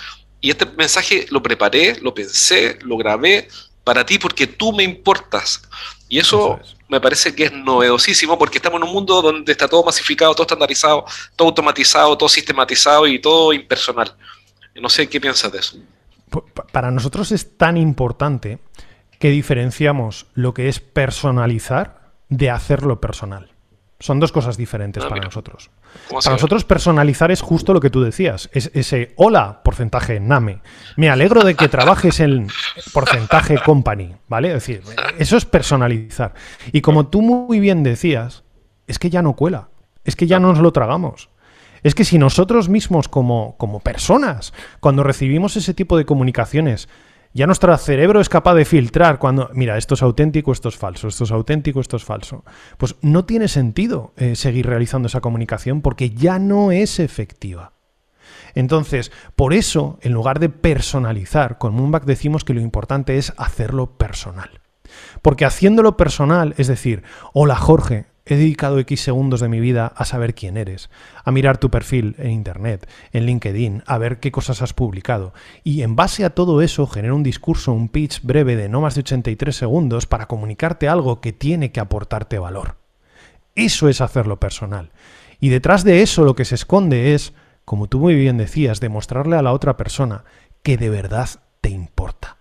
Y 0.41 0.49
este 0.49 0.65
mensaje 0.65 1.27
lo 1.29 1.43
preparé, 1.43 1.99
lo 2.01 2.15
pensé, 2.15 2.79
lo 2.81 2.97
grabé 2.97 3.47
para 3.85 4.07
ti 4.07 4.19
porque 4.19 4.47
tú 4.47 4.73
me 4.73 4.85
importas. 4.85 5.61
Y 6.09 6.19
eso, 6.19 6.59
Eso 6.59 6.61
es. 6.63 6.77
me 6.89 6.99
parece 6.99 7.35
que 7.35 7.45
es 7.45 7.53
novedosísimo 7.53 8.39
porque 8.39 8.57
estamos 8.57 8.81
en 8.81 8.89
un 8.89 8.95
mundo 8.95 9.21
donde 9.21 9.53
está 9.53 9.69
todo 9.69 9.85
masificado, 9.85 10.33
todo 10.33 10.45
estandarizado, 10.45 11.05
todo 11.37 11.49
automatizado, 11.49 12.17
todo 12.17 12.31
sistematizado 12.31 13.07
y 13.07 13.19
todo 13.19 13.53
impersonal. 13.53 14.17
No 14.75 14.89
sé 14.89 15.07
qué 15.11 15.21
piensas 15.21 15.53
de 15.53 15.59
eso. 15.59 15.77
Para 16.73 16.91
nosotros 16.91 17.33
es 17.33 17.57
tan 17.57 17.77
importante 17.77 18.59
que 19.19 19.31
diferenciamos 19.31 20.27
lo 20.35 20.55
que 20.55 20.69
es 20.69 20.81
personalizar 20.81 22.13
de 22.29 22.51
hacerlo 22.51 23.01
personal. 23.01 23.51
Son 24.01 24.21
dos 24.21 24.31
cosas 24.31 24.57
diferentes 24.57 25.03
Ah, 25.03 25.09
para 25.09 25.17
mira. 25.17 25.27
nosotros. 25.27 25.71
¿Cómo 26.09 26.23
se 26.23 26.27
Para 26.27 26.37
nosotros 26.37 26.65
personalizar 26.65 27.33
es 27.33 27.41
justo 27.41 27.73
lo 27.75 27.81
que 27.81 27.91
tú 27.91 28.01
decías. 28.01 28.49
Es 28.53 28.71
ese 28.75 29.13
hola, 29.17 29.61
porcentaje 29.65 30.21
NAME. 30.21 30.61
Me 30.97 31.11
alegro 31.11 31.43
de 31.43 31.57
que 31.57 31.69
trabajes 31.69 32.21
en 32.21 32.47
porcentaje 32.93 33.59
company, 33.65 34.15
¿vale? 34.29 34.49
Es 34.49 34.55
decir, 34.55 34.83
eso 35.19 35.37
es 35.37 35.45
personalizar. 35.47 36.33
Y 36.71 36.81
como 36.81 37.09
tú 37.09 37.23
muy 37.23 37.59
bien 37.59 37.83
decías, 37.83 38.45
es 38.87 39.01
que 39.01 39.11
ya 39.11 39.21
no 39.21 39.35
cuela. 39.35 39.69
Es 40.05 40.15
que 40.15 40.29
ya 40.29 40.39
no 40.39 40.49
nos 40.53 40.61
lo 40.61 40.73
tragamos. 40.73 41.29
Es 41.83 41.95
que 41.95 42.05
si 42.05 42.19
nosotros 42.19 42.69
mismos 42.69 43.09
como, 43.09 43.57
como 43.57 43.81
personas, 43.81 44.53
cuando 44.81 45.03
recibimos 45.03 45.57
ese 45.57 45.75
tipo 45.75 45.97
de 45.97 46.05
comunicaciones, 46.05 46.89
ya 47.35 47.47
nuestro 47.47 47.77
cerebro 47.77 48.21
es 48.21 48.29
capaz 48.29 48.55
de 48.55 48.65
filtrar 48.65 49.19
cuando, 49.19 49.51
mira, 49.53 49.77
esto 49.77 49.95
es 49.95 50.03
auténtico, 50.03 50.51
esto 50.53 50.71
es 50.71 50.77
falso, 50.77 51.09
esto 51.09 51.25
es 51.25 51.31
auténtico, 51.31 51.81
esto 51.81 51.97
es 51.97 52.05
falso. 52.05 52.45
Pues 52.79 52.97
no 53.03 53.25
tiene 53.27 53.49
sentido 53.49 54.13
eh, 54.17 54.35
seguir 54.35 54.67
realizando 54.67 55.07
esa 55.07 55.21
comunicación 55.21 55.83
porque 55.83 56.11
ya 56.11 56.39
no 56.39 56.73
es 56.73 56.99
efectiva. 56.99 57.73
Entonces, 58.55 59.13
por 59.37 59.55
eso, 59.55 59.99
en 60.03 60.13
lugar 60.13 60.41
de 60.41 60.49
personalizar, 60.49 61.59
con 61.59 61.75
Moonback 61.75 62.05
decimos 62.05 62.45
que 62.45 62.55
lo 62.55 62.61
importante 62.61 63.19
es 63.19 63.33
hacerlo 63.37 63.99
personal. 63.99 64.61
Porque 65.23 65.45
haciéndolo 65.45 65.97
personal, 65.97 66.55
es 66.57 66.67
decir, 66.67 67.03
hola 67.33 67.57
Jorge, 67.57 68.07
he 68.35 68.37
dedicado 68.37 68.79
X 68.79 69.01
segundos 69.01 69.41
de 69.41 69.49
mi 69.49 69.61
vida 69.61 69.93
a 69.95 70.05
saber 70.05 70.35
quién 70.35 70.57
eres, 70.57 70.91
a 71.25 71.31
mirar 71.31 71.59
tu 71.59 71.71
perfil 71.71 72.15
en 72.19 72.31
Internet, 72.31 72.89
en 73.13 73.27
LinkedIn, 73.27 73.83
a 73.87 73.99
ver 73.99 74.21
qué 74.21 74.33
cosas 74.33 74.63
has 74.63 74.73
publicado. 74.73 75.33
Y 75.65 75.83
en 75.83 75.97
base 75.97 76.25
a 76.25 76.31
todo 76.31 76.63
eso 76.63 76.87
genero 76.87 77.17
un 77.17 77.23
discurso, 77.23 77.73
un 77.73 77.89
pitch 77.89 78.23
breve 78.23 78.57
de 78.57 78.69
no 78.69 78.81
más 78.81 78.95
de 78.95 79.01
83 79.01 79.55
segundos 79.55 80.07
para 80.07 80.27
comunicarte 80.27 80.89
algo 80.89 81.21
que 81.21 81.33
tiene 81.33 81.73
que 81.73 81.81
aportarte 81.81 82.39
valor. 82.39 82.77
Eso 83.55 83.89
es 83.89 84.01
hacerlo 84.01 84.39
personal. 84.41 84.93
Y 85.41 85.51
detrás 85.51 85.85
de 85.85 86.03
eso 86.03 86.25
lo 86.25 86.35
que 86.35 86.45
se 86.45 86.55
esconde 86.55 87.15
es, 87.15 87.33
como 87.65 87.87
tú 87.89 87.99
muy 87.99 88.15
bien 88.15 88.39
decías, 88.39 88.81
demostrarle 88.81 89.37
a 89.37 89.43
la 89.43 89.53
otra 89.53 89.77
persona 89.77 90.25
que 90.63 90.77
de 90.77 90.91
verdad 90.91 91.29
te 91.61 91.71
importa. 91.71 92.38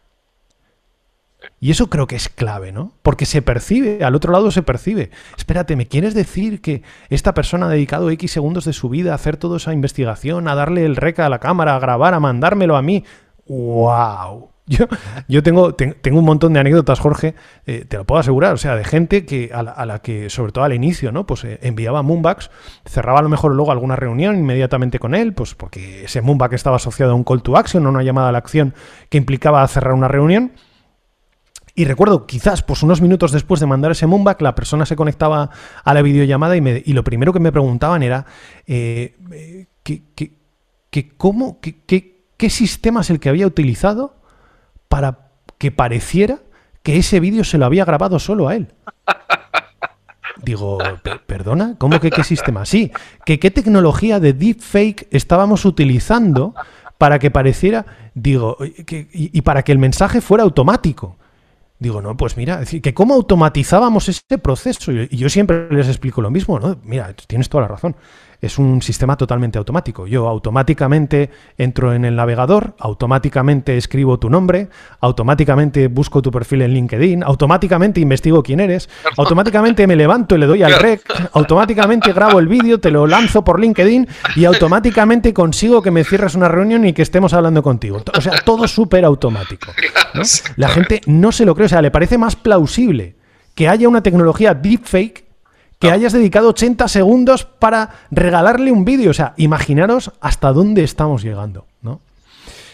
Y 1.59 1.71
eso 1.71 1.89
creo 1.89 2.05
que 2.05 2.15
es 2.15 2.29
clave, 2.29 2.71
¿no? 2.71 2.93
Porque 3.01 3.25
se 3.25 3.41
percibe, 3.41 4.03
al 4.03 4.13
otro 4.15 4.31
lado 4.31 4.51
se 4.51 4.61
percibe. 4.61 5.09
Espérate, 5.37 5.75
¿me 5.75 5.87
quieres 5.87 6.13
decir 6.13 6.61
que 6.61 6.83
esta 7.09 7.33
persona 7.33 7.65
ha 7.65 7.69
dedicado 7.69 8.11
X 8.11 8.31
segundos 8.31 8.65
de 8.65 8.73
su 8.73 8.89
vida 8.89 9.11
a 9.11 9.15
hacer 9.15 9.37
toda 9.37 9.57
esa 9.57 9.73
investigación, 9.73 10.47
a 10.47 10.55
darle 10.55 10.85
el 10.85 10.95
rec 10.95 11.17
a 11.19 11.29
la 11.29 11.39
cámara, 11.39 11.75
a 11.75 11.79
grabar, 11.79 12.13
a 12.13 12.19
mandármelo 12.19 12.77
a 12.77 12.81
mí? 12.83 13.03
¡Wow! 13.47 14.49
Yo, 14.69 14.85
yo 15.29 15.41
tengo, 15.43 15.75
ten- 15.75 15.95
tengo 16.01 16.19
un 16.19 16.25
montón 16.25 16.51
de 16.51 16.59
anécdotas, 16.59 16.99
Jorge, 16.99 17.35
eh, 17.65 17.85
te 17.87 17.95
lo 17.95 18.03
puedo 18.03 18.19
asegurar, 18.19 18.53
o 18.53 18.57
sea, 18.57 18.75
de 18.75 18.83
gente 18.83 19.25
que 19.25 19.49
a 19.53 19.63
la, 19.63 19.99
que, 19.99 20.29
sobre 20.29 20.51
todo 20.51 20.65
al 20.65 20.73
inicio, 20.73 21.13
¿no? 21.13 21.25
Pues 21.25 21.45
eh, 21.45 21.57
enviaba 21.61 22.01
Moonbacks, 22.01 22.51
cerraba 22.85 23.19
a 23.19 23.21
lo 23.21 23.29
mejor 23.29 23.55
luego 23.55 23.71
alguna 23.71 23.95
reunión 23.95 24.37
inmediatamente 24.37 24.99
con 24.99 25.15
él, 25.15 25.31
pues 25.31 25.55
porque 25.55 26.03
ese 26.03 26.19
Moonback 26.21 26.51
estaba 26.51 26.75
asociado 26.75 27.13
a 27.13 27.15
un 27.15 27.23
call 27.23 27.41
to 27.43 27.55
action, 27.55 27.85
a 27.85 27.89
una 27.89 28.03
llamada 28.03 28.27
a 28.27 28.31
la 28.33 28.39
acción 28.39 28.73
que 29.09 29.17
implicaba 29.17 29.65
cerrar 29.69 29.93
una 29.93 30.09
reunión. 30.09 30.51
Y 31.79 31.85
recuerdo, 31.85 32.25
quizás 32.25 32.63
pues 32.63 32.81
unos 32.81 33.01
minutos 33.01 33.31
después 33.31 33.59
de 33.59 33.67
mandar 33.67 33.91
ese 33.91 34.07
Moonback, 34.07 34.41
la 34.41 34.55
persona 34.55 34.83
se 34.87 34.95
conectaba 34.95 35.51
a 35.83 35.93
la 35.93 36.01
videollamada 36.01 36.55
y, 36.57 36.61
me- 36.61 36.81
y 36.83 36.93
lo 36.93 37.03
primero 37.03 37.31
que 37.31 37.39
me 37.39 37.51
preguntaban 37.51 38.01
era 38.01 38.25
eh, 38.65 39.15
¿qué, 39.83 40.01
qué- 40.15 40.33
qué- 40.89 41.09
cómo, 41.15 41.59
qué, 41.61 42.49
sistema 42.49 43.01
es 43.01 43.11
el 43.11 43.19
que 43.19 43.29
había 43.29 43.45
utilizado 43.45 44.15
para 44.89 45.29
que 45.59 45.69
pareciera 45.71 46.39
que 46.81 46.97
ese 46.97 47.19
vídeo 47.19 47.43
se 47.43 47.59
lo 47.59 47.67
había 47.67 47.85
grabado 47.85 48.17
solo 48.17 48.47
a 48.47 48.55
él. 48.55 48.73
Digo, 50.43 50.79
"Per- 51.03 51.21
¿perdona? 51.27 51.75
¿Cómo 51.77 51.99
que 51.99 52.09
qué 52.09 52.23
sistema? 52.23 52.65
Sí, 52.65 52.91
que 53.23 53.37
qué 53.39 53.51
tecnología 53.51 54.19
de 54.19 54.33
deepfake 54.33 55.07
estábamos 55.11 55.63
utilizando 55.63 56.55
para 56.97 57.19
que 57.19 57.29
pareciera, 57.29 57.85
digo, 58.15 58.57
que- 58.87 59.07
y 59.11 59.41
para 59.41 59.61
que 59.63 59.71
el 59.71 59.77
mensaje 59.77 60.21
fuera 60.21 60.43
automático. 60.43 61.17
Digo, 61.79 62.01
no, 62.01 62.17
pues 62.17 62.37
mira, 62.37 62.57
decir, 62.57 62.81
que 62.81 62.93
cómo 62.93 63.13
automatizábamos 63.13 64.09
ese 64.09 64.37
proceso. 64.41 64.91
Y 64.91 65.15
yo 65.15 65.29
siempre 65.29 65.67
les 65.71 65.87
explico 65.87 66.21
lo 66.21 66.31
mismo, 66.31 66.59
¿no? 66.59 66.79
Mira, 66.83 67.13
tienes 67.13 67.49
toda 67.49 67.63
la 67.63 67.67
razón. 67.67 67.95
Es 68.39 68.59
un 68.59 68.81
sistema 68.81 69.17
totalmente 69.17 69.57
automático. 69.57 70.05
Yo 70.05 70.27
automáticamente 70.27 71.31
entro 71.57 71.93
en 71.93 72.05
el 72.05 72.15
navegador, 72.15 72.75
automáticamente 72.79 73.77
escribo 73.77 74.19
tu 74.19 74.29
nombre, 74.29 74.69
automáticamente 74.99 75.87
busco 75.87 76.21
tu 76.21 76.29
perfil 76.29 76.61
en 76.61 76.73
LinkedIn, 76.73 77.23
automáticamente 77.23 77.99
investigo 77.99 78.43
quién 78.43 78.59
eres, 78.59 78.89
automáticamente 79.17 79.87
me 79.87 79.95
levanto 79.95 80.35
y 80.35 80.39
le 80.39 80.45
doy 80.45 80.63
al 80.63 80.79
rec, 80.79 81.01
automáticamente 81.33 82.13
grabo 82.13 82.39
el 82.39 82.47
vídeo, 82.47 82.79
te 82.79 82.91
lo 82.91 83.07
lanzo 83.07 83.43
por 83.43 83.59
LinkedIn 83.59 84.07
y 84.35 84.45
automáticamente 84.45 85.33
consigo 85.33 85.81
que 85.81 85.91
me 85.91 86.03
cierres 86.03 86.35
una 86.35 86.47
reunión 86.47 86.85
y 86.85 86.93
que 86.93 87.01
estemos 87.01 87.33
hablando 87.33 87.63
contigo. 87.63 88.03
O 88.15 88.21
sea, 88.21 88.33
todo 88.45 88.67
súper 88.67 89.03
automático. 89.03 89.71
¿no? 90.13 90.21
La 90.57 90.69
gente 90.69 91.01
no 91.07 91.31
se 91.31 91.45
lo 91.45 91.55
cree, 91.55 91.65
o 91.65 91.69
sea, 91.69 91.81
le 91.81 91.91
parece 91.91 92.17
más 92.17 92.35
plausible 92.35 93.15
que 93.55 93.67
haya 93.67 93.89
una 93.89 94.03
tecnología 94.03 94.53
deepfake 94.53 95.26
que 95.79 95.91
hayas 95.91 96.13
dedicado 96.13 96.49
80 96.49 96.87
segundos 96.87 97.45
para 97.45 97.91
regalarle 98.11 98.71
un 98.71 98.85
vídeo. 98.85 99.11
O 99.11 99.13
sea, 99.13 99.33
imaginaros 99.37 100.11
hasta 100.21 100.51
dónde 100.51 100.83
estamos 100.83 101.23
llegando, 101.23 101.65
¿no? 101.81 102.01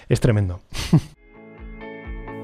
Es 0.09 0.19
tremendo. 0.19 0.59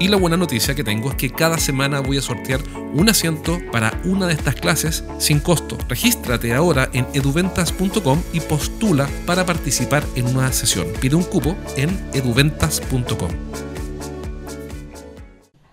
Y 0.00 0.08
la 0.08 0.16
buena 0.16 0.38
noticia 0.38 0.74
que 0.74 0.82
tengo 0.82 1.10
es 1.10 1.16
que 1.16 1.28
cada 1.28 1.58
semana 1.58 2.00
voy 2.00 2.16
a 2.16 2.22
sortear 2.22 2.62
un 2.94 3.10
asiento 3.10 3.60
para 3.70 4.00
una 4.04 4.26
de 4.26 4.32
estas 4.32 4.54
clases 4.54 5.04
sin 5.18 5.40
costo. 5.40 5.76
Regístrate 5.90 6.54
ahora 6.54 6.88
en 6.94 7.06
eduventas.com 7.12 8.22
y 8.32 8.40
postula 8.40 9.06
para 9.26 9.44
participar 9.44 10.02
en 10.16 10.34
una 10.34 10.50
sesión. 10.54 10.90
Pide 11.02 11.16
un 11.16 11.22
cupo 11.24 11.54
en 11.76 11.90
eduventas.com. 12.14 13.30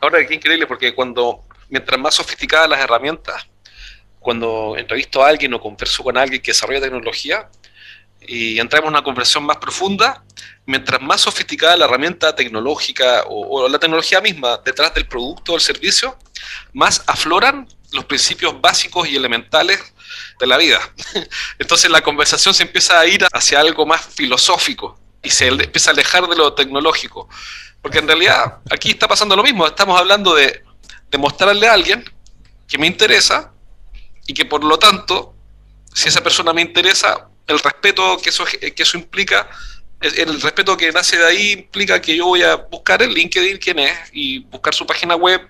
Ahora, 0.02 0.28
qué 0.28 0.36
increíble, 0.36 0.68
porque 0.68 0.94
cuando, 0.94 1.46
mientras 1.70 1.98
más 1.98 2.16
sofisticadas 2.16 2.70
las 2.70 2.82
herramientas, 2.82 3.48
cuando 4.20 4.76
entrevisto 4.78 5.24
a 5.24 5.30
alguien 5.30 5.54
o 5.54 5.62
converso 5.62 6.04
con 6.04 6.18
alguien 6.18 6.42
que 6.42 6.52
desarrolla 6.52 6.82
tecnología 6.82 7.48
y 8.22 8.60
entramos 8.60 8.88
en 8.88 8.94
una 8.96 9.04
conversación 9.04 9.46
más 9.46 9.58
profunda, 9.58 10.24
mientras 10.66 11.02
más 11.02 11.22
sofisticada 11.22 11.78
la 11.78 11.86
herramienta 11.86 12.36
tecnológica 12.36 13.24
o, 13.28 13.64
o 13.64 13.70
la 13.70 13.80
tecnología 13.80 14.22
misma 14.22 14.58
detrás 14.64 14.94
del 14.94 15.08
producto 15.08 15.54
o 15.54 15.56
el 15.56 15.62
servicio, 15.62 16.18
más 16.74 17.04
afloran 17.08 17.68
los 17.92 18.06
principios 18.06 18.60
básicos 18.60 19.08
y 19.08 19.16
elementales 19.16 19.80
de 20.40 20.48
la 20.48 20.58
vida. 20.58 20.80
Entonces 21.60 21.90
la 21.90 22.02
conversación 22.02 22.54
se 22.54 22.64
empieza 22.64 23.00
a 23.00 23.06
ir 23.06 23.26
hacia 23.32 23.60
algo 23.60 23.86
más 23.86 24.06
filosófico 24.06 25.00
y 25.24 25.30
se 25.30 25.48
empieza 25.48 25.92
a 25.92 25.94
alejar 25.94 26.28
de 26.28 26.36
lo 26.36 26.54
tecnológico. 26.54 27.30
Porque 27.82 28.00
en 28.00 28.08
realidad 28.08 28.60
aquí 28.70 28.92
está 28.92 29.08
pasando 29.08 29.36
lo 29.36 29.44
mismo, 29.44 29.66
estamos 29.66 30.00
hablando 30.00 30.36
de, 30.36 30.64
de 31.10 31.18
mostrarle 31.18 31.68
a 31.68 31.74
alguien 31.74 32.04
que 32.68 32.78
me 32.78 32.88
interesa 32.88 33.52
y 34.26 34.34
que 34.34 34.46
por 34.46 34.64
lo 34.64 34.78
tanto, 34.78 35.34
si 35.94 36.10
esa 36.10 36.22
persona 36.22 36.52
me 36.54 36.62
interesa, 36.62 37.30
el 37.48 37.60
respeto 37.60 38.18
que 38.22 38.30
eso, 38.30 38.46
que 38.46 38.84
eso 38.84 38.98
implica 38.98 39.48
el 40.00 40.42
respeto 40.42 40.78
que 40.78 40.92
nace 40.92 41.18
de 41.18 41.26
ahí 41.26 41.52
implica 41.54 42.00
que 42.00 42.16
yo 42.16 42.28
voy 42.28 42.44
a 42.44 42.56
buscar 42.56 43.02
el 43.02 43.14
LinkedIn 43.14 43.58
quién 43.58 43.80
es 43.80 43.94
y 44.14 44.40
buscar 44.40 44.74
su 44.74 44.86
página 44.86 45.16
web 45.16 45.42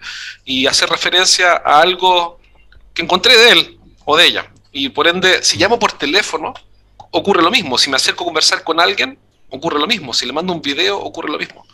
y 0.46 0.68
hacer 0.68 0.90
referencia 0.90 1.54
a 1.54 1.82
algo 1.82 2.40
que 2.94 3.02
encontré 3.02 3.36
de 3.36 3.52
él 3.52 3.80
o 4.06 4.16
de 4.16 4.26
ella. 4.26 4.52
Y 4.72 4.90
por 4.90 5.08
ende, 5.08 5.44
si 5.44 5.58
llamo 5.58 5.78
por 5.80 5.92
teléfono, 5.94 6.54
ocurre 7.12 7.42
lo 7.42 7.52
mismo. 7.52 7.78
Si 7.78 7.90
me 7.90 7.98
acerco 7.98 8.24
a 8.24 8.28
conversar 8.28 8.64
con 8.64 8.80
alguien, 8.80 9.18
ocurre 9.50 9.80
lo 9.80 9.88
mismo. 9.88 10.14
Si 10.14 10.26
le 10.26 10.32
mando 10.32 10.54
un 10.54 10.62
video, 10.62 10.98
ocurre 11.00 11.30
lo 11.30 11.38
mismo. 11.38 11.66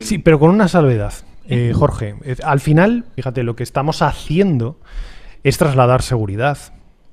Sí, 0.00 0.18
pero 0.18 0.38
con 0.38 0.50
una 0.50 0.68
salvedad, 0.68 1.12
eh, 1.48 1.72
Jorge. 1.74 2.14
Al 2.42 2.60
final, 2.60 3.04
fíjate, 3.16 3.42
lo 3.42 3.54
que 3.54 3.62
estamos 3.62 4.00
haciendo 4.02 4.80
es 5.42 5.58
trasladar 5.58 6.02
seguridad, 6.02 6.58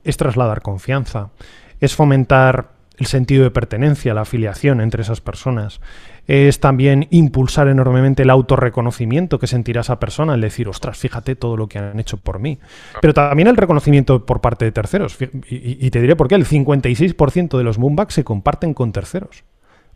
es 0.03 0.15
trasladar 0.15 0.61
confianza, 0.61 1.31
es 1.81 1.95
fomentar 1.95 2.69
el 3.01 3.07
sentido 3.07 3.43
de 3.43 3.51
pertenencia, 3.51 4.13
la 4.13 4.21
afiliación 4.21 4.79
entre 4.79 5.01
esas 5.01 5.21
personas. 5.21 5.81
Es 6.27 6.59
también 6.59 7.07
impulsar 7.09 7.67
enormemente 7.67 8.23
el 8.23 8.29
autorreconocimiento 8.29 9.39
que 9.39 9.47
sentirá 9.47 9.81
esa 9.81 9.99
persona, 9.99 10.35
el 10.35 10.41
decir, 10.41 10.69
ostras, 10.69 10.99
fíjate 10.99 11.35
todo 11.35 11.57
lo 11.57 11.67
que 11.67 11.79
han 11.79 11.99
hecho 11.99 12.17
por 12.17 12.39
mí. 12.39 12.59
Pero 13.01 13.13
también 13.15 13.47
el 13.47 13.57
reconocimiento 13.57 14.23
por 14.25 14.39
parte 14.39 14.65
de 14.65 14.71
terceros. 14.71 15.17
Y, 15.49 15.89
te 15.89 15.99
diré 15.99 16.15
por 16.15 16.27
qué, 16.27 16.35
el 16.35 16.45
56% 16.45 17.57
de 17.57 17.63
los 17.63 17.79
moonbacks 17.79 18.13
se 18.13 18.23
comparten 18.23 18.73
con 18.73 18.91
terceros 18.91 19.43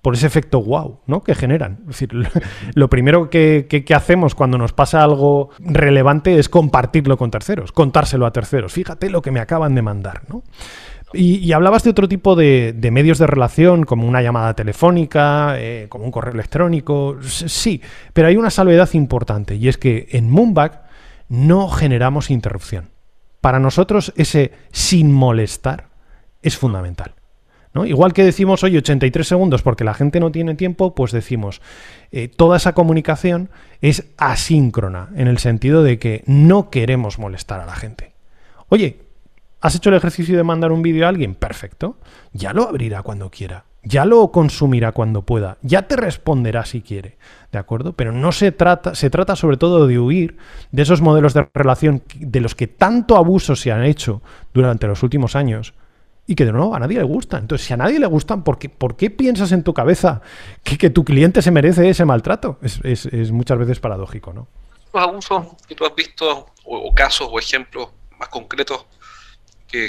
por 0.02 0.14
ese 0.14 0.28
efecto 0.28 0.62
wow 0.62 1.00
¿no? 1.08 1.24
que 1.24 1.34
generan. 1.34 1.80
Es 1.82 2.00
decir, 2.00 2.10
lo 2.76 2.90
primero 2.90 3.32
que, 3.32 3.66
que, 3.68 3.96
hacemos 3.96 4.36
cuando 4.36 4.60
nos 4.60 4.72
pasa 4.72 5.04
algo 5.04 5.50
relevante 5.60 6.38
es 6.38 6.48
compartirlo 6.48 7.18
con 7.18 7.32
terceros, 7.32 7.72
contárselo 7.72 8.28
a 8.28 8.32
terceros. 8.32 8.74
Fíjate 8.74 9.10
lo 9.10 9.24
que 9.24 9.32
me 9.32 9.40
acaban 9.40 9.74
de 9.74 9.82
mandar. 9.82 10.22
¿no? 10.30 10.44
Y, 11.16 11.52
hablabas 11.54 11.84
de 11.84 11.90
otro 11.90 12.08
tipo 12.08 12.36
de, 12.36 12.76
medios 12.92 13.18
de 13.18 13.28
relación, 13.28 13.84
como 13.84 14.08
una 14.08 14.22
llamada 14.22 14.54
telefónica, 14.54 15.56
eh, 15.58 15.88
como 15.90 16.06
un 16.06 16.12
correo 16.12 16.34
electrónico. 16.34 17.18
Sí, 17.22 17.82
pero 18.14 18.28
hay 18.28 18.38
una 18.38 18.50
salvedad 18.50 18.90
importante, 18.94 19.56
y 19.56 19.68
es 19.68 19.78
que 19.78 20.08
en 20.12 20.30
Moonback 20.30 20.82
no 21.30 21.70
generamos 21.70 22.30
interrupción. 22.30 22.90
Para 23.42 23.60
nosotros 23.60 24.14
ese 24.16 24.52
sin 24.72 25.12
molestar 25.12 25.90
es 26.42 26.58
fundamental. 26.58 27.14
Igual 27.84 28.14
que 28.14 28.24
decimos 28.24 28.64
hoy 28.64 28.78
83 28.78 29.28
segundos 29.28 29.62
porque 29.62 29.84
la 29.84 29.94
gente 29.94 30.22
no 30.22 30.32
tiene 30.32 30.56
tiempo, 30.56 30.96
pues 30.96 31.12
decimos 31.12 31.62
eh, 32.12 32.30
toda 32.30 32.56
esa 32.56 32.74
comunicación 32.74 33.50
es 33.82 34.06
asíncrona, 34.18 35.10
en 35.16 35.28
el 35.28 35.40
sentido 35.40 35.84
de 35.84 36.00
que 36.00 36.24
no 36.26 36.70
queremos 36.70 37.20
molestar 37.20 37.60
a 37.60 37.66
la 37.66 37.76
gente. 37.76 38.14
Oye, 38.70 39.05
¿Has 39.66 39.74
hecho 39.74 39.90
el 39.90 39.96
ejercicio 39.96 40.38
de 40.38 40.44
mandar 40.44 40.72
un 40.72 40.84
vídeo 40.84 41.08
a 41.08 41.10
alguien? 41.10 41.34
Perfecto. 41.34 41.98
Ya 42.34 42.54
lo 42.54 42.70
abrirá 42.70 43.02
cuando 43.02 43.32
quiera. 43.32 43.66
Ya 43.82 44.06
lo 44.06 44.32
consumirá 44.32 44.92
cuando 44.92 45.24
pueda. 45.24 45.58
Ya 45.64 45.88
te 45.88 45.96
responderá 45.96 46.66
si 46.66 46.84
quiere. 46.84 47.18
¿De 47.52 47.58
acuerdo? 47.58 47.94
Pero 47.94 48.12
no 48.12 48.32
se 48.32 48.52
trata, 48.52 48.94
se 48.94 49.10
trata 49.10 49.36
sobre 49.36 49.58
todo 49.58 49.88
de 49.88 49.98
huir 49.98 50.38
de 50.72 50.84
esos 50.84 51.02
modelos 51.02 51.34
de 51.34 51.50
relación 51.52 52.04
de 52.14 52.42
los 52.42 52.54
que 52.54 52.68
tanto 52.68 53.18
abuso 53.18 53.56
se 53.56 53.72
han 53.72 53.84
hecho 53.84 54.22
durante 54.54 54.86
los 54.86 55.02
últimos 55.02 55.36
años 55.36 55.74
y 56.28 56.36
que 56.36 56.46
de 56.46 56.52
nuevo 56.52 56.76
a 56.76 56.80
nadie 56.80 57.00
le 57.00 57.04
gustan. 57.04 57.42
Entonces, 57.42 57.66
si 57.66 57.74
a 57.74 57.78
nadie 57.78 58.00
le 58.00 58.06
gustan, 58.06 58.44
¿por 58.44 58.60
qué, 58.60 58.70
por 58.70 58.96
qué 58.96 59.10
piensas 59.10 59.52
en 59.52 59.64
tu 59.64 59.74
cabeza 59.74 60.22
que, 60.62 60.92
tu 60.92 61.04
cliente 61.04 61.42
se 61.42 61.50
merece 61.50 61.90
ese 61.90 62.06
maltrato? 62.06 62.60
Es, 62.62 63.32
muchas 63.32 63.58
veces 63.58 63.80
paradójico, 63.80 64.32
¿no? 64.32 64.48
Los 64.94 65.02
abusos 65.04 65.48
que 65.68 65.74
tú 65.74 65.88
has 65.88 65.96
visto, 65.96 66.52
o 66.66 66.94
casos 66.94 67.30
o 67.32 67.40
ejemplos 67.40 67.90
más 68.20 68.30
concretos 68.30 68.86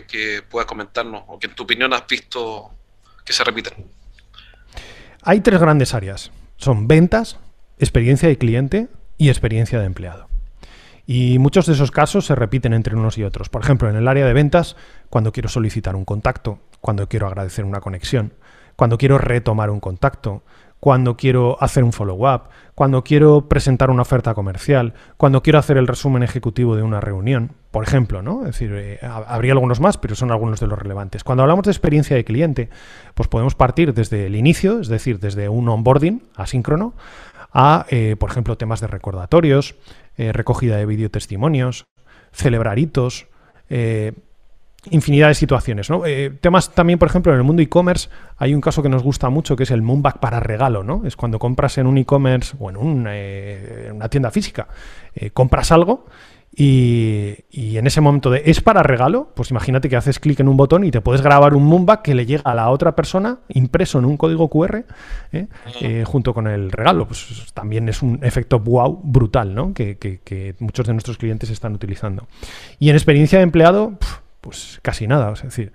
que, 0.07 0.43
puedas 0.49 0.67
comentarnos 0.67 1.23
o 1.27 1.39
que 1.39 1.47
en 1.47 1.55
tu 1.55 1.63
opinión 1.65 1.93
has 1.93 2.07
visto 2.07 2.71
que 3.25 3.33
se 3.33 3.45
repiten? 3.45 3.87
Hay 5.23 5.41
tres 5.41 5.61
grandes 5.61 5.95
áreas. 5.95 6.31
Son 6.57 6.87
ventas, 6.87 7.39
experiencia 7.79 8.29
de 8.29 8.39
cliente 8.39 8.89
y 9.19 9.29
experiencia 9.29 9.79
de 9.79 9.87
empleado. 9.87 10.29
Y 11.07 11.39
muchos 11.39 11.67
de 11.67 11.75
esos 11.75 11.91
casos 11.91 12.27
se 12.27 12.35
repiten 12.35 12.73
entre 12.73 12.97
unos 12.97 13.17
y 13.19 13.23
otros. 13.23 13.49
Por 13.49 13.63
ejemplo, 13.63 13.89
en 13.89 13.97
el 13.97 14.09
área 14.09 14.27
de 14.27 14.33
ventas, 14.33 14.77
cuando 15.09 15.33
quiero 15.33 15.49
solicitar 15.49 15.95
un 15.95 16.05
contacto, 16.05 16.59
cuando 16.81 17.09
quiero 17.09 17.27
agradecer 17.27 17.65
una 17.65 17.81
conexión, 17.81 18.35
cuando 18.75 18.99
quiero 18.99 19.19
retomar 19.19 19.71
un 19.71 19.81
contacto, 19.81 20.43
cuando 20.81 21.17
quiero 21.17 21.57
hacer 21.61 21.85
un 21.85 21.93
follow-up, 21.93 22.43
cuando 22.75 23.03
quiero 23.03 23.49
presentar 23.49 23.91
una 23.91 24.03
oferta 24.03 24.35
comercial, 24.35 24.95
cuando 25.17 25.43
quiero 25.43 25.59
hacer 25.59 25.79
el 25.79 25.87
resumen 25.87 26.23
ejecutivo 26.23 26.77
de 26.77 26.83
una 26.83 27.01
reunión, 27.01 27.53
por 27.71 27.83
ejemplo, 27.83 28.23
¿no? 28.23 28.41
Es 28.41 28.47
decir, 28.47 28.73
eh, 28.75 28.99
habría 29.03 29.53
algunos 29.53 29.81
más, 29.81 29.97
pero 29.97 30.15
son 30.15 30.31
algunos 30.31 30.61
de 30.61 30.67
los 30.67 30.79
relevantes. 30.79 31.25
Cuando 31.25 31.43
hablamos 31.43 31.65
de 31.65 31.71
experiencia 31.71 32.17
de 32.17 32.25
cliente, 32.25 32.69
pues 33.15 33.29
podemos 33.29 33.55
partir 33.55 33.95
desde 33.95 34.27
el 34.27 34.37
inicio, 34.37 34.81
es 34.81 34.89
decir, 34.89 35.19
desde 35.19 35.49
un 35.49 35.69
onboarding 35.69 36.23
asíncrono, 36.37 36.95
a, 37.53 37.87
eh, 37.89 38.17
por 38.19 38.31
ejemplo, 38.31 38.57
temas 38.59 38.81
de 38.81 38.87
recordatorios, 38.87 39.77
eh, 40.17 40.33
recogida 40.33 40.77
de 40.77 40.87
videotestimonios, 40.87 41.87
celebrar 42.33 42.79
hitos, 42.79 43.27
infinidad 44.91 45.29
de 45.29 45.35
situaciones. 45.35 45.91
¿no? 45.91 46.05
Eh, 46.07 46.31
temas 46.41 46.73
también, 46.73 46.99
por 46.99 47.09
ejemplo, 47.09 47.33
en 47.33 47.39
el 47.39 47.45
mundo 47.45 47.63
e-commerce 47.63 48.09
hay 48.37 48.55
un 48.55 48.61
caso 48.61 48.83
que 48.83 48.89
nos 48.89 49.03
gusta 49.03 49.31
mucho 49.31 49.57
que 49.57 49.65
es 49.65 49.71
el 49.71 49.83
Moonback 49.83 50.19
para 50.19 50.41
regalo. 50.41 50.83
¿no? 50.83 51.03
Es 51.05 51.17
cuando 51.17 51.39
compras 51.39 51.79
en 51.79 51.87
un 51.87 51.99
e-commerce 51.99 52.57
o 52.59 52.71
en, 52.71 53.07
eh, 53.09 53.91
una 53.93 54.09
tienda 54.09 54.31
física, 54.31 54.69
eh, 55.15 55.31
compras 55.31 55.73
algo 55.73 56.07
y, 56.59 57.37
en 57.53 57.87
ese 57.87 58.01
momento 58.01 58.31
de 58.31 58.43
es 58.47 58.63
para 58.63 58.83
regalo, 58.83 59.29
pues 59.35 59.51
imagínate 59.51 59.91
que 59.91 59.97
haces 59.97 60.19
clic 60.19 60.41
en 60.41 60.49
un 60.49 60.57
botón 60.57 60.85
y 60.85 60.91
te 60.91 61.03
puedes 61.03 61.21
grabar 61.21 61.53
un 61.53 61.65
Moonback 61.65 62.01
que 62.01 62.15
le 62.15 62.25
llega 62.25 62.43
a 62.47 62.55
la 62.55 62.71
otra 62.71 62.97
persona 62.97 63.41
impreso 63.49 63.99
en 63.99 64.07
un 64.07 64.17
código 64.17 64.49
QR 64.49 64.85
junto 66.07 66.33
con 66.33 66.47
el 66.47 66.73
regalo. 66.73 67.07
Pues 67.07 67.53
también 67.53 67.91
es 67.91 68.01
un 68.01 68.21
efecto 68.23 68.59
wow 68.59 68.99
brutal 69.05 69.55
¿no? 69.55 69.75
que, 69.75 70.55
muchos 70.59 70.87
de 70.87 70.95
nuestros 70.95 71.19
clientes 71.19 71.51
están 71.51 71.75
utilizando. 71.75 72.27
Y 72.79 72.89
en 72.89 72.97
experiencia 72.97 73.39
de 73.39 73.43
empleado 73.43 73.99
pues 74.47 74.79
casi 74.81 75.09
nada. 75.09 75.33
Es 75.33 75.43
decir, 75.43 75.73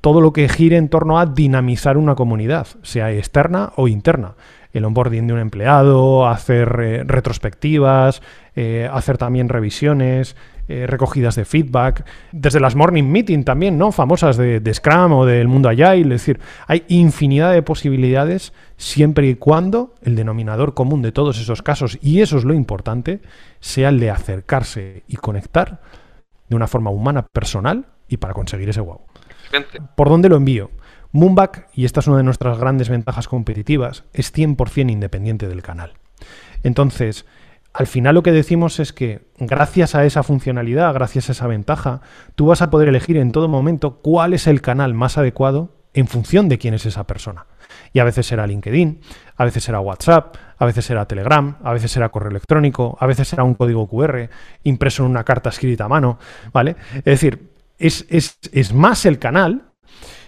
todo 0.00 0.20
lo 0.20 0.32
que 0.32 0.48
gire 0.48 0.76
en 0.76 0.88
torno 0.88 1.20
a 1.20 1.26
dinamizar 1.26 1.96
una 1.96 2.16
comunidad, 2.16 2.66
sea 2.82 3.12
externa 3.12 3.70
o 3.76 3.86
interna. 3.86 4.34
El 4.72 4.84
onboarding 4.84 5.28
de 5.28 5.32
un 5.32 5.38
empleado, 5.38 6.26
hacer 6.26 6.76
eh, 6.82 7.04
retrospectivas, 7.04 8.20
eh, 8.56 8.90
hacer 8.92 9.16
también 9.16 9.48
revisiones, 9.48 10.34
eh, 10.66 10.88
recogidas 10.88 11.36
de 11.36 11.44
feedback, 11.44 12.04
desde 12.32 12.58
las 12.58 12.74
morning 12.74 13.04
meeting 13.04 13.44
también, 13.44 13.78
¿no? 13.78 13.92
Famosas 13.92 14.36
de, 14.36 14.58
de, 14.58 14.74
Scrum 14.74 15.12
o 15.12 15.24
del 15.24 15.46
mundo 15.46 15.68
Agile. 15.68 16.16
Es 16.16 16.22
decir, 16.22 16.40
hay 16.66 16.82
infinidad 16.88 17.52
de 17.52 17.62
posibilidades 17.62 18.52
siempre 18.76 19.28
y 19.28 19.36
cuando 19.36 19.94
el 20.02 20.16
denominador 20.16 20.74
común 20.74 21.00
de 21.00 21.12
todos 21.12 21.38
esos 21.38 21.62
casos, 21.62 21.96
y 22.02 22.22
eso 22.22 22.38
es 22.38 22.44
lo 22.44 22.54
importante, 22.54 23.20
sea 23.60 23.90
el 23.90 24.00
de 24.00 24.10
acercarse 24.10 25.04
y 25.06 25.14
conectar 25.14 25.78
de 26.54 26.56
una 26.56 26.68
forma 26.68 26.90
humana, 26.90 27.26
personal 27.32 27.86
y 28.08 28.16
para 28.16 28.34
conseguir 28.34 28.68
ese 28.68 28.80
wow. 28.80 29.00
¿Por 29.96 30.08
dónde 30.08 30.28
lo 30.28 30.36
envío? 30.36 30.70
Moonback, 31.12 31.68
y 31.74 31.84
esta 31.84 32.00
es 32.00 32.08
una 32.08 32.16
de 32.16 32.22
nuestras 32.22 32.58
grandes 32.58 32.88
ventajas 32.88 33.28
competitivas, 33.28 34.04
es 34.12 34.34
100% 34.34 34.90
independiente 34.90 35.46
del 35.46 35.62
canal. 35.62 35.94
Entonces, 36.62 37.24
al 37.72 37.86
final 37.86 38.14
lo 38.14 38.22
que 38.22 38.32
decimos 38.32 38.80
es 38.80 38.92
que 38.92 39.28
gracias 39.38 39.94
a 39.94 40.04
esa 40.04 40.22
funcionalidad, 40.22 40.94
gracias 40.94 41.28
a 41.28 41.32
esa 41.32 41.46
ventaja, 41.46 42.00
tú 42.34 42.46
vas 42.46 42.62
a 42.62 42.70
poder 42.70 42.88
elegir 42.88 43.16
en 43.16 43.32
todo 43.32 43.48
momento 43.48 44.00
cuál 44.00 44.32
es 44.32 44.46
el 44.46 44.60
canal 44.60 44.94
más 44.94 45.18
adecuado 45.18 45.70
en 45.92 46.08
función 46.08 46.48
de 46.48 46.58
quién 46.58 46.74
es 46.74 46.86
esa 46.86 47.06
persona. 47.06 47.46
Y 47.92 48.00
a 48.00 48.04
veces 48.04 48.26
será 48.26 48.46
LinkedIn, 48.46 49.00
a 49.36 49.44
veces 49.44 49.64
será 49.64 49.80
WhatsApp, 49.80 50.36
a 50.58 50.66
veces 50.66 50.84
será 50.84 51.06
Telegram, 51.06 51.56
a 51.62 51.72
veces 51.72 51.90
será 51.90 52.08
correo 52.08 52.30
electrónico, 52.30 52.96
a 53.00 53.06
veces 53.06 53.28
será 53.28 53.44
un 53.44 53.54
código 53.54 53.88
QR 53.88 54.28
impreso 54.62 55.04
en 55.04 55.10
una 55.10 55.24
carta 55.24 55.50
escrita 55.50 55.84
a 55.84 55.88
mano, 55.88 56.18
¿vale? 56.52 56.76
Es 56.96 57.04
decir, 57.04 57.50
es, 57.78 58.72
más 58.72 59.06
el 59.06 59.18
canal 59.18 59.62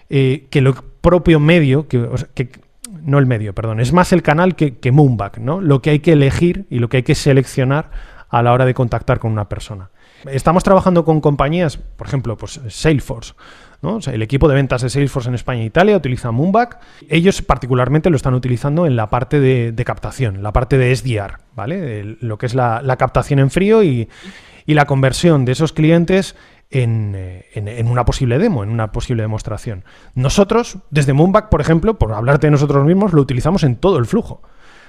eh, 0.09 0.47
que 0.51 0.59
el 0.59 0.75
propio 1.01 1.41
medio, 1.41 1.89
que, 1.89 2.09
no 3.03 3.19
el 3.19 3.27
medio, 3.27 3.55
perdón, 3.55 3.81
es 3.81 3.93
más 3.93 4.13
el 4.13 4.23
canal 4.23 4.57
que, 4.57 4.79
que 4.79 4.93
Moonback, 4.93 5.39
¿no? 5.39 5.61
Lo 5.61 5.83
que 5.83 5.91
hay 5.91 5.99
que 6.01 6.13
elegir 6.13 6.67
y 6.71 6.79
lo 6.79 6.89
que 6.89 6.99
hay 6.99 7.03
que 7.03 7.15
seleccionar 7.15 7.91
a 8.29 8.43
la 8.43 8.53
hora 8.53 8.65
de 8.65 8.75
contactar 8.75 9.19
con 9.19 9.33
una 9.33 9.49
persona. 9.49 9.91
Estamos 10.25 10.65
trabajando 10.65 11.05
con 11.05 11.21
compañías, 11.21 11.77
por 11.77 12.07
ejemplo, 12.07 12.37
pues 12.37 12.61
Salesforce, 12.69 13.35
el 14.07 14.23
equipo 14.23 14.49
de 14.49 14.55
ventas 14.55 14.83
de 14.83 14.91
Salesforce 14.91 15.29
en 15.29 15.35
España 15.35 15.63
e 15.63 15.67
Italia 15.67 15.97
utiliza 15.97 16.31
Moonback. 16.31 16.79
Ellos 17.09 17.43
particularmente 17.43 18.11
lo 18.11 18.17
están 18.17 18.35
utilizando 18.35 18.87
en 18.87 18.97
la 18.97 19.11
parte 19.11 19.41
de, 19.41 19.85
captación, 19.85 20.43
la 20.43 20.53
parte 20.53 20.79
de 20.79 20.95
SDR, 20.95 21.39
¿vale? 21.55 22.17
lo 22.21 22.39
que 22.39 22.47
es 22.47 22.55
la, 22.55 22.97
captación 22.99 23.39
en 23.39 23.51
frío 23.51 23.83
y, 23.83 24.09
la 24.67 24.87
conversión 24.87 25.45
de 25.45 25.53
esos 25.53 25.73
clientes 25.73 26.35
en, 26.71 27.15
en, 27.55 27.89
una 27.89 28.05
posible 28.05 28.39
demo, 28.39 28.65
en 28.65 28.71
una 28.71 28.91
posible 28.91 29.23
demostración. 29.23 29.85
Nosotros, 30.15 30.79
desde 30.91 31.13
Moonback, 31.13 31.49
por 31.49 31.61
ejemplo, 31.61 31.99
por 31.99 32.13
hablarte 32.13 32.49
de 32.49 32.51
nosotros 32.51 32.85
mismos, 32.85 33.13
lo 33.13 33.23
utilizamos 33.23 33.63
en 33.63 33.77
todo 33.77 33.99
el 33.99 34.07
flujo. 34.07 34.43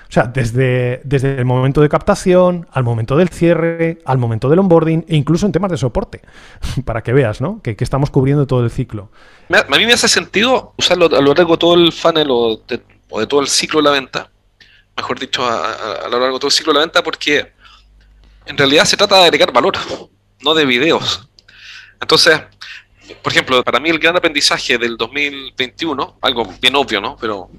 O 0.10 0.12
sea, 0.12 0.24
desde, 0.24 1.02
desde 1.04 1.38
el 1.38 1.46
momento 1.46 1.82
de 1.82 1.90
captación, 1.90 2.68
al 2.72 2.84
momento 2.84 3.18
del 3.18 3.30
cierre, 3.30 4.00
al 4.06 4.18
momento 4.18 4.50
del 4.50 4.60
onboarding 4.60 5.06
e 5.08 5.16
incluso 5.16 5.46
en 5.46 5.52
temas 5.52 5.72
de 5.72 5.78
soporte, 5.78 6.22
para 6.86 7.04
que 7.04 7.14
veas, 7.14 7.42
¿no? 7.42 7.62
Que, 7.62 7.76
estamos 7.80 8.10
cubriendo 8.10 8.48
todo 8.48 8.64
el 8.64 8.72
ciclo. 8.72 9.12
A 9.50 9.78
mí 9.78 9.86
me 9.86 9.94
hace 9.94 10.08
sentido 10.08 10.74
usarlo 10.78 11.06
a 11.06 11.22
lo 11.22 11.34
largo 11.34 11.54
de 11.54 11.58
todo 11.58 11.76
el 11.76 11.92
funnel 11.92 12.28
o 12.30 12.62
de 12.68 12.82
o 13.10 13.20
de 13.20 13.28
todo 13.28 13.42
el 13.42 13.48
ciclo 13.48 13.80
de 13.80 13.84
la 13.86 13.92
venta, 13.92 14.30
mejor 14.96 15.20
dicho, 15.20 15.46
a, 15.46 16.08
lo 16.10 16.20
largo 16.20 16.36
de 16.36 16.40
todo 16.40 16.48
el 16.48 16.54
ciclo 16.54 16.74
de 16.74 16.80
la 16.80 16.86
venta, 16.86 17.04
porque 17.04 17.54
en 18.46 18.58
realidad 18.58 18.86
se 18.86 18.98
trata 18.98 19.18
de 19.18 19.24
agregar 19.26 19.52
valor, 19.52 19.78
no 20.42 20.54
de 20.54 20.66
videos. 20.66 21.28
Entonces, 22.02 22.42
por 23.16 23.32
ejemplo, 23.32 23.64
para 23.64 23.80
mí 23.80 23.90
el 23.90 24.00
gran 24.00 24.16
aprendizaje 24.16 24.78
del 24.78 24.98
2021, 24.98 26.18
algo 26.22 26.54
bien 26.62 26.76
obvio, 26.76 27.02
¿no? 27.02 27.18
Pero 27.20 27.50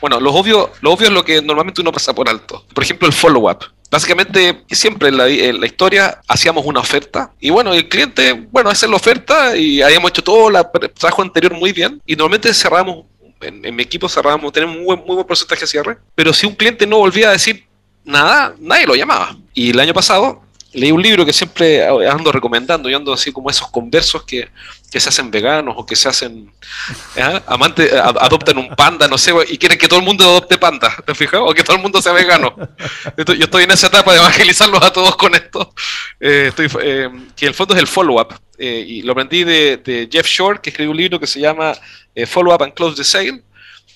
bueno, 0.00 0.20
lo 0.20 0.32
obvio, 0.32 0.72
lo 0.80 0.92
obvio 0.92 1.08
es 1.08 1.12
lo 1.12 1.24
que 1.24 1.42
normalmente 1.42 1.80
uno 1.80 1.92
pasa 1.92 2.14
por 2.14 2.28
alto. 2.28 2.64
Por 2.74 2.84
ejemplo, 2.84 3.06
el 3.06 3.14
follow-up. 3.14 3.64
Básicamente, 3.90 4.64
siempre 4.70 5.08
en 5.08 5.16
la, 5.16 5.26
la, 5.26 5.66
historia 5.66 6.20
hacíamos 6.28 6.66
una 6.66 6.80
oferta 6.80 7.32
y 7.40 7.48
bueno, 7.48 7.72
el 7.72 7.88
cliente, 7.88 8.34
bueno, 8.50 8.68
hace 8.68 8.86
la 8.86 8.96
oferta 8.96 9.56
y 9.56 9.80
habíamos 9.80 10.10
hecho 10.10 10.22
todo 10.22 10.48
el 10.48 10.90
trabajo 10.92 11.22
anterior 11.22 11.54
muy 11.54 11.72
bien 11.72 12.02
y 12.04 12.14
normalmente 12.14 12.52
cerramos, 12.52 13.06
en, 13.40 13.74
mi 13.74 13.82
equipo 13.82 14.06
cerramos, 14.06 14.52
tenemos 14.52 14.76
un 14.76 14.84
muy 14.84 15.14
buen 15.14 15.26
porcentaje 15.26 15.62
de 15.62 15.66
cierre, 15.66 15.98
pero 16.14 16.34
si 16.34 16.46
un 16.46 16.54
cliente 16.54 16.86
no 16.86 16.98
volvía 16.98 17.30
a 17.30 17.32
decir 17.32 17.66
nada, 18.04 18.54
nadie 18.58 18.86
lo 18.86 18.94
llamaba. 18.94 19.36
Y 19.54 19.70
el 19.70 19.80
año 19.80 19.94
pasado 19.94 20.42
leí 20.72 20.92
un 20.92 21.02
libro 21.02 21.24
que 21.24 21.32
siempre 21.32 21.86
ando 21.86 22.30
recomendando, 22.30 22.90
y 22.90 22.94
ando 22.94 23.12
así 23.12 23.32
como 23.32 23.50
esos 23.50 23.70
conversos 23.70 24.22
que, 24.24 24.48
que 24.90 25.00
se 25.00 25.08
hacen 25.08 25.30
veganos 25.30 25.74
o 25.76 25.86
que 25.86 25.96
se 25.96 26.08
hacen 26.08 26.52
¿eh? 27.16 27.40
amantes, 27.46 27.92
adoptan 27.92 28.58
un 28.58 28.68
panda, 28.76 29.08
no 29.08 29.16
sé, 29.16 29.32
y 29.48 29.56
quieren 29.56 29.78
que 29.78 29.88
todo 29.88 29.98
el 29.98 30.04
mundo 30.04 30.24
adopte 30.24 30.58
panda, 30.58 30.94
¿te 31.06 31.14
fijas? 31.14 31.40
O 31.42 31.54
que 31.54 31.64
todo 31.64 31.76
el 31.76 31.82
mundo 31.82 32.02
sea 32.02 32.12
vegano. 32.12 32.54
Yo 33.16 33.44
estoy 33.44 33.64
en 33.64 33.70
esa 33.70 33.86
etapa 33.86 34.12
de 34.12 34.18
evangelizarlos 34.18 34.82
a 34.82 34.92
todos 34.92 35.16
con 35.16 35.34
esto, 35.34 35.72
eh, 36.20 36.46
estoy, 36.48 36.68
eh, 36.82 37.08
que 37.34 37.46
el 37.46 37.54
fondo 37.54 37.74
es 37.74 37.80
el 37.80 37.86
follow-up, 37.86 38.34
y 38.58 39.02
lo 39.02 39.12
aprendí 39.12 39.44
de, 39.44 39.76
de, 39.78 40.08
Jeff 40.10 40.26
Shore, 40.26 40.60
que 40.60 40.70
escribió 40.70 40.90
un 40.90 40.96
libro 40.96 41.20
que 41.20 41.28
se 41.28 41.38
llama 41.40 41.74
Follow-up 42.26 42.64
and 42.64 42.74
Close 42.74 42.96
the 42.96 43.04
Sale, 43.04 43.42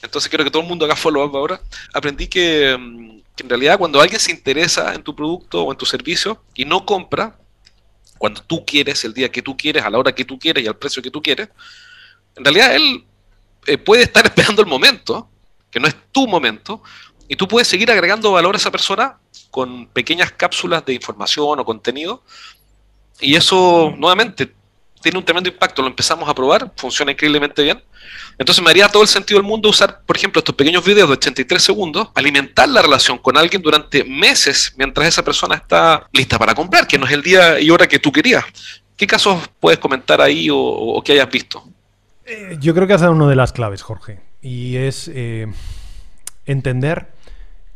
entonces 0.03 0.29
quiero 0.29 0.45
que 0.45 0.51
todo 0.51 0.63
el 0.63 0.69
mundo 0.69 0.85
haga 0.85 0.97
follow-up 0.97 1.37
ahora. 1.37 1.61
Aprendí 1.93 2.27
que 2.27 2.77
mm, 2.79 3.22
que 3.37 3.43
en 3.43 3.49
realidad 3.49 3.79
cuando 3.79 4.01
alguien 4.01 4.21
se 4.21 4.31
interesa 4.31 4.95
en 4.95 5.03
tu 5.03 5.15
producto 5.15 5.63
o 5.63 5.73
en 5.73 5.79
tu 5.79 5.87
servicio 5.87 6.43
y 6.55 6.65
no 6.65 6.85
compra, 6.85 7.39
cuando 8.19 8.43
tú 8.43 8.65
quieres, 8.65 9.05
el 9.05 9.15
día 9.15 9.31
que 9.33 9.43
tú 9.43 9.57
quieres, 9.57 9.83
a 9.83 9.91
la 9.91 9.99
hora 9.99 10.15
que 10.15 10.25
tú 10.25 10.39
quieres 10.39 10.63
y 10.63 10.67
al 10.69 10.77
precio 10.77 11.03
que 11.03 11.11
tú 11.11 11.21
quieres, 11.21 11.49
en 12.37 12.45
realidad 12.45 12.75
él 12.77 13.05
eh, 13.67 13.79
puede 13.79 14.05
estar 14.05 14.25
esperando 14.27 14.63
el 14.63 14.69
momento, 14.69 15.29
que 15.71 15.81
no 15.81 15.89
es 15.89 15.97
tu 16.13 16.29
momento, 16.29 16.83
y 17.29 17.37
tú 17.37 17.49
puedes 17.49 17.69
seguir 17.69 17.91
agregando 17.91 18.33
valor 18.33 18.55
a 18.55 18.59
esa 18.59 18.71
persona 18.71 19.19
con 19.51 19.87
pequeñas 19.87 20.33
cápsulas 20.33 20.85
de 20.85 20.95
información 20.95 21.59
o 21.59 21.65
contenido, 21.65 22.23
y 23.21 23.35
eso 23.35 23.95
nuevamente 23.97 24.55
tiene 25.03 25.19
un 25.19 25.25
tremendo 25.25 25.51
impacto, 25.51 25.83
lo 25.83 25.89
empezamos 25.89 26.29
a 26.29 26.35
probar, 26.35 26.73
funciona 26.77 27.13
increíblemente 27.13 27.63
bien, 27.63 27.83
entonces 28.39 28.63
me 28.63 28.71
haría 28.71 28.89
todo 28.89 29.03
el 29.03 29.09
sentido 29.09 29.41
del 29.41 29.47
mundo 29.47 29.69
usar, 29.69 30.03
por 30.05 30.17
ejemplo, 30.17 30.39
estos 30.39 30.55
pequeños 30.55 30.85
videos 30.85 31.09
de 31.09 31.15
83 31.15 31.63
segundos, 31.63 32.09
alimentar 32.15 32.69
la 32.69 32.83
relación 32.83 33.19
con 33.19 33.37
alguien 33.37 33.63
durante 33.63 34.05
meses 34.05 34.75
mientras 34.77 35.09
esa 35.09 35.23
persona 35.23 35.57
está 35.57 36.09
lista 36.13 36.39
para 36.39 36.55
comprar, 36.55 36.87
que 36.87 36.99
no 36.99 37.07
es 37.07 37.13
el 37.13 37.23
día 37.23 37.61
y 37.61 37.71
hora 37.71 37.87
que 37.87 37.99
tú 37.99 38.13
querías. 38.13 38.45
¿Qué 38.97 39.07
casos 39.07 39.49
puedes 39.61 39.79
comentar 39.79 40.21
ahí 40.21 40.49
o, 40.51 41.03
que 41.05 41.13
hayas 41.13 41.31
visto? 41.31 41.65
Eh, 42.25 42.57
yo 42.61 42.75
creo 42.75 42.87
que 42.87 42.95
has 42.95 43.01
dado 43.01 43.13
una 43.13 43.29
de 43.29 43.37
las 43.37 43.53
claves, 43.53 43.83
Jorge, 43.83 44.21
y 44.41 44.77
es 44.77 45.11
eh, 45.13 45.47
entender 46.47 47.09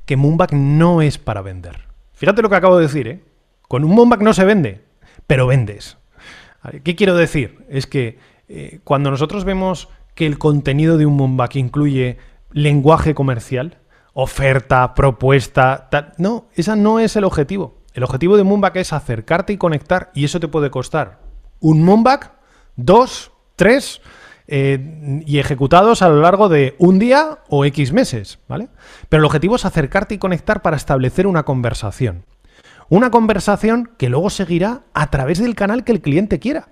que 0.04 0.16
Moonback 0.16 0.52
no 0.52 1.02
es 1.02 1.18
para 1.18 1.42
vender. 1.42 1.80
Fíjate 2.14 2.42
lo 2.42 2.48
que 2.48 2.56
acabo 2.56 2.78
de 2.78 2.86
decir, 2.86 3.08
¿eh? 3.08 3.20
Con 3.62 3.84
un 3.84 3.90
Moonback 3.90 4.22
no 4.22 4.32
se 4.32 4.44
vende, 4.44 4.82
pero 5.26 5.46
vendes. 5.46 5.96
¿Qué 6.84 6.96
quiero 6.96 7.16
decir? 7.16 7.64
Es 7.68 7.86
que 7.86 8.18
eh, 8.48 8.80
cuando 8.84 9.10
nosotros 9.10 9.44
vemos 9.44 9.88
que 10.16 10.26
el 10.26 10.38
contenido 10.38 10.98
de 10.98 11.06
un 11.06 11.14
Moonback 11.14 11.54
incluye 11.54 12.18
lenguaje 12.50 13.14
comercial, 13.14 13.78
oferta, 14.14 14.94
propuesta, 14.94 15.88
tal. 15.90 16.14
No, 16.18 16.48
esa 16.54 16.74
no 16.74 16.98
es 16.98 17.14
el 17.14 17.22
objetivo. 17.22 17.76
El 17.94 18.02
objetivo 18.02 18.36
de 18.36 18.42
Moonback 18.42 18.76
es 18.76 18.92
acercarte 18.92 19.52
y 19.52 19.58
conectar 19.58 20.10
y 20.14 20.24
eso 20.24 20.40
te 20.40 20.48
puede 20.48 20.70
costar 20.70 21.20
un 21.60 21.82
Moonback, 21.82 22.32
dos, 22.76 23.32
tres 23.56 24.00
eh, 24.46 25.22
y 25.26 25.38
ejecutados 25.38 26.02
a 26.02 26.08
lo 26.08 26.20
largo 26.20 26.48
de 26.48 26.76
un 26.78 26.98
día 26.98 27.40
o 27.48 27.64
X 27.64 27.92
meses, 27.92 28.38
¿vale? 28.48 28.68
Pero 29.08 29.20
el 29.20 29.26
objetivo 29.26 29.56
es 29.56 29.64
acercarte 29.64 30.14
y 30.14 30.18
conectar 30.18 30.62
para 30.62 30.76
establecer 30.76 31.26
una 31.26 31.44
conversación. 31.44 32.24
Una 32.88 33.10
conversación 33.10 33.90
que 33.98 34.08
luego 34.08 34.30
seguirá 34.30 34.82
a 34.94 35.10
través 35.10 35.40
del 35.40 35.54
canal 35.54 35.84
que 35.84 35.92
el 35.92 36.00
cliente 36.00 36.38
quiera. 36.38 36.68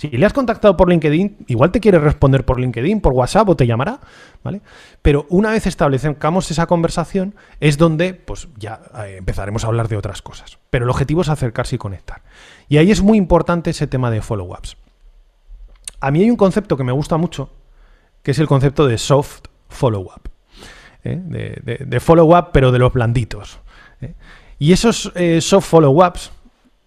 Si 0.00 0.08
le 0.08 0.24
has 0.24 0.32
contactado 0.32 0.78
por 0.78 0.88
LinkedIn, 0.88 1.44
igual 1.48 1.70
te 1.72 1.78
quiere 1.78 1.98
responder 1.98 2.46
por 2.46 2.58
LinkedIn, 2.58 3.02
por 3.02 3.12
WhatsApp 3.12 3.50
o 3.50 3.54
te 3.54 3.66
llamará, 3.66 4.00
¿vale? 4.42 4.62
Pero 5.02 5.26
una 5.28 5.50
vez 5.50 5.66
establezcamos 5.66 6.50
esa 6.50 6.66
conversación, 6.66 7.34
es 7.60 7.76
donde 7.76 8.14
pues 8.14 8.48
ya 8.56 8.80
eh, 9.04 9.16
empezaremos 9.18 9.62
a 9.62 9.66
hablar 9.66 9.88
de 9.88 9.98
otras 9.98 10.22
cosas. 10.22 10.56
Pero 10.70 10.86
el 10.86 10.90
objetivo 10.90 11.20
es 11.20 11.28
acercarse 11.28 11.74
y 11.74 11.78
conectar. 11.78 12.22
Y 12.66 12.78
ahí 12.78 12.90
es 12.90 13.02
muy 13.02 13.18
importante 13.18 13.68
ese 13.68 13.86
tema 13.86 14.10
de 14.10 14.22
follow-ups. 14.22 14.78
A 16.00 16.10
mí 16.10 16.22
hay 16.22 16.30
un 16.30 16.38
concepto 16.38 16.78
que 16.78 16.84
me 16.84 16.92
gusta 16.92 17.18
mucho, 17.18 17.50
que 18.22 18.30
es 18.30 18.38
el 18.38 18.46
concepto 18.46 18.86
de 18.86 18.96
soft 18.96 19.48
follow-up. 19.68 20.30
¿eh? 21.04 21.20
De, 21.20 22.00
follow-up, 22.00 22.52
pero 22.54 22.72
de 22.72 22.78
los 22.78 22.90
blanditos. 22.90 23.60
¿eh? 24.00 24.14
Y 24.58 24.72
esos 24.72 25.12
soft 25.40 25.68
follow-ups 25.68 26.32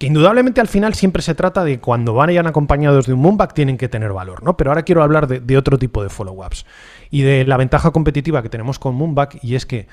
indudablemente 0.06 0.62
al 0.62 0.68
final 0.68 0.94
siempre 0.94 1.22
se 1.22 1.36
trata 1.36 1.64
de 1.64 1.80
cuando 1.80 2.14
van 2.14 2.28
vayan 2.28 2.48
acompañados 2.48 3.06
de 3.06 3.14
un 3.14 3.20
moonback 3.20 3.54
tienen 3.54 3.78
que 3.78 3.90
tener 3.90 4.14
valor, 4.14 4.44
¿no? 4.44 4.58
Pero 4.58 4.72
ahora 4.72 4.84
quiero 4.84 5.04
hablar 5.04 5.28
de, 5.28 5.58
otro 5.58 5.78
tipo 5.78 6.02
de 6.02 6.10
follow-ups 6.10 6.66
y 7.10 7.22
de 7.22 7.46
la 7.46 7.58
ventaja 7.58 7.92
competitiva 7.92 8.42
que 8.42 8.50
tenemos 8.50 8.80
con 8.80 8.96
Moonback 8.96 9.44
y 9.44 9.56
es 9.56 9.66
que 9.66 9.88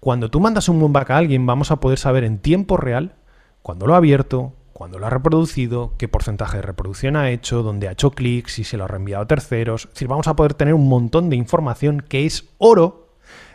cuando 0.00 0.30
tú 0.30 0.40
mandas 0.40 0.68
un 0.68 0.78
Moonback 0.78 1.10
a 1.10 1.18
alguien 1.18 1.46
vamos 1.46 1.70
a 1.70 1.76
poder 1.76 1.98
saber 1.98 2.24
en 2.24 2.38
tiempo 2.38 2.76
real 2.76 3.14
cuándo 3.62 3.86
lo 3.86 3.94
ha 3.94 3.98
abierto, 3.98 4.54
cuándo 4.72 4.98
lo 4.98 5.06
ha 5.06 5.10
reproducido, 5.10 5.92
qué 5.98 6.08
porcentaje 6.08 6.58
de 6.58 6.62
reproducción 6.62 7.16
ha 7.16 7.30
hecho, 7.30 7.62
dónde 7.62 7.88
ha 7.88 7.92
hecho 7.92 8.10
clics, 8.10 8.54
si 8.54 8.64
se 8.64 8.76
lo 8.76 8.84
ha 8.84 8.88
reenviado 8.88 9.22
a 9.22 9.26
terceros. 9.26 9.84
Es 9.84 9.90
decir, 9.94 10.08
vamos 10.08 10.26
a 10.26 10.36
poder 10.36 10.54
tener 10.54 10.74
un 10.74 10.88
montón 10.88 11.30
de 11.30 11.36
información 11.36 12.04
que 12.06 12.26
es 12.26 12.48
oro 12.58 13.08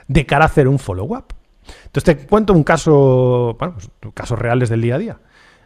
de 0.08 0.26
cara 0.26 0.46
a 0.46 0.48
hacer 0.48 0.68
un 0.68 0.80
follow-up. 0.80 1.34
Entonces 1.86 2.04
te 2.04 2.28
cuento 2.28 2.54
un 2.54 2.64
caso, 2.64 3.56
bueno, 3.60 3.76
pues, 4.00 4.14
casos 4.14 4.40
reales 4.40 4.70
del 4.70 4.82
día 4.82 4.96
a 4.96 4.98
día. 4.98 5.20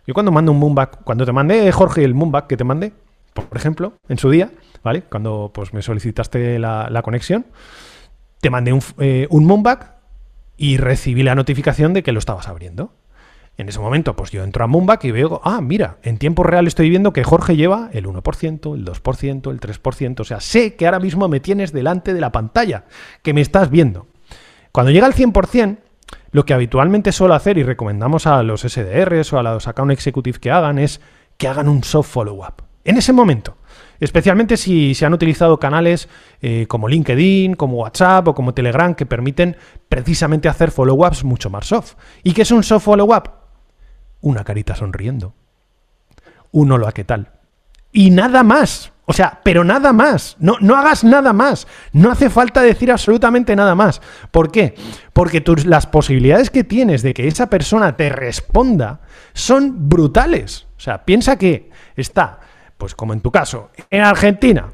Yo 0.06 0.14
cuando 0.14 0.32
mando 0.32 0.52
un 0.52 0.60
Moonback, 0.60 1.04
cuando 1.04 1.26
te 1.26 1.32
mandé, 1.32 1.72
Jorge, 1.72 2.04
el 2.04 2.14
Moonback 2.14 2.48
que 2.48 2.58
te 2.58 2.64
mandé, 2.64 2.94
por 3.34 3.58
ejemplo, 3.58 3.94
en 4.10 4.18
su 4.18 4.30
día, 4.30 4.52
¿vale? 4.84 5.04
Cuando 5.04 5.52
pues, 5.54 5.74
me 5.74 5.82
solicitaste 5.82 6.60
la, 6.60 7.02
conexión, 7.04 7.46
te 8.42 8.50
mandé 8.50 8.74
un, 8.74 8.82
eh, 9.00 9.28
un 9.30 9.46
Moonback 9.46 9.94
y 10.58 10.78
recibí 10.78 11.24
la 11.24 11.36
notificación 11.36 11.94
de 11.94 12.04
que 12.04 12.12
lo 12.12 12.20
estabas 12.20 12.48
abriendo. 12.48 12.92
En 13.56 13.70
ese 13.70 13.80
momento, 13.80 14.16
pues 14.16 14.32
yo 14.32 14.44
entro 14.44 14.64
a 14.64 14.68
Moonback 14.68 15.04
y 15.06 15.12
veo, 15.12 15.40
ah, 15.44 15.62
mira, 15.62 15.98
en 16.02 16.18
tiempo 16.18 16.44
real 16.44 16.66
estoy 16.66 16.90
viendo 16.90 17.14
que 17.14 17.24
Jorge 17.24 17.56
lleva 17.56 17.90
el 17.94 18.08
1%, 18.08 18.76
el 18.76 18.86
2%, 18.86 19.52
el 19.52 19.60
3%. 19.60 20.20
O 20.20 20.24
sea, 20.24 20.40
sé 20.40 20.76
que 20.76 20.86
ahora 20.86 21.00
mismo 21.00 21.28
me 21.28 21.40
tienes 21.40 21.72
delante 21.72 22.16
de 22.16 22.22
la 22.22 22.32
pantalla, 22.32 22.86
que 23.22 23.34
me 23.34 23.42
estás 23.42 23.70
viendo. 23.70 24.08
Cuando 24.72 24.92
llega 24.92 25.06
al 25.06 25.14
100%, 25.14 25.78
lo 26.34 26.46
que 26.46 26.54
habitualmente 26.54 27.12
suelo 27.12 27.36
hacer 27.36 27.58
y 27.58 27.64
recomendamos 27.64 28.28
a 28.28 28.42
los 28.44 28.62
SDRs 28.62 29.32
o 29.34 29.40
a 29.40 29.44
los 29.44 29.68
account 29.68 29.92
executive 29.92 30.40
que 30.40 30.52
hagan 30.52 30.80
es 30.80 31.00
que 31.38 31.48
hagan 31.48 31.70
un 31.70 31.84
soft 31.84 32.10
follow-up. 32.10 32.64
En 32.84 32.98
ese 32.98 33.14
momento. 33.14 33.58
Especialmente 34.00 34.58
si 34.58 34.96
se 34.96 35.06
han 35.06 35.14
utilizado 35.14 35.60
canales 35.60 36.10
eh, 36.42 36.66
como 36.68 36.90
LinkedIn, 36.90 37.56
como 37.56 37.78
WhatsApp 37.78 38.28
o 38.28 38.36
como 38.36 38.54
Telegram 38.54 38.96
que 38.96 39.06
permiten 39.06 39.56
precisamente 39.88 40.50
hacer 40.50 40.72
follow-ups 40.72 41.24
mucho 41.24 41.50
más 41.50 41.68
soft. 41.68 41.94
¿Y 42.24 42.34
qué 42.34 42.42
es 42.42 42.52
un 42.52 42.64
soft 42.64 42.84
follow-up? 42.84 43.30
Una 44.22 44.44
carita 44.44 44.76
sonriendo. 44.76 45.36
Un 46.52 46.72
hola, 46.72 46.92
¿qué 46.92 47.04
tal? 47.04 47.32
Y 47.92 48.10
nada 48.10 48.44
más. 48.44 48.93
O 49.06 49.14
sea, 49.14 49.42
pero 49.44 49.64
nada 49.64 49.92
más. 49.92 50.38
No, 50.40 50.56
no 50.62 50.76
hagas 50.76 51.04
nada 51.04 51.34
más. 51.34 51.68
No 51.92 52.12
hace 52.12 52.30
falta 52.30 52.62
decir 52.62 52.92
absolutamente 52.92 53.56
nada 53.56 53.76
más. 53.76 54.02
¿Por 54.32 54.52
qué? 54.52 54.76
Porque 55.12 55.42
tus, 55.42 55.66
las 55.66 55.88
posibilidades 55.88 56.50
que 56.50 56.64
tienes 56.64 57.02
de 57.02 57.14
que 57.14 57.28
esa 57.28 57.48
persona 57.48 57.98
te 57.98 58.10
responda 58.10 59.02
son 59.34 59.90
brutales. 59.90 60.68
O 60.78 60.80
sea, 60.80 61.04
piensa 61.06 61.38
que 61.38 61.70
está, 61.96 62.40
pues 62.78 62.96
como 62.96 63.14
en 63.14 63.22
tu 63.22 63.32
caso, 63.32 63.72
en 63.90 64.02
Argentina, 64.02 64.72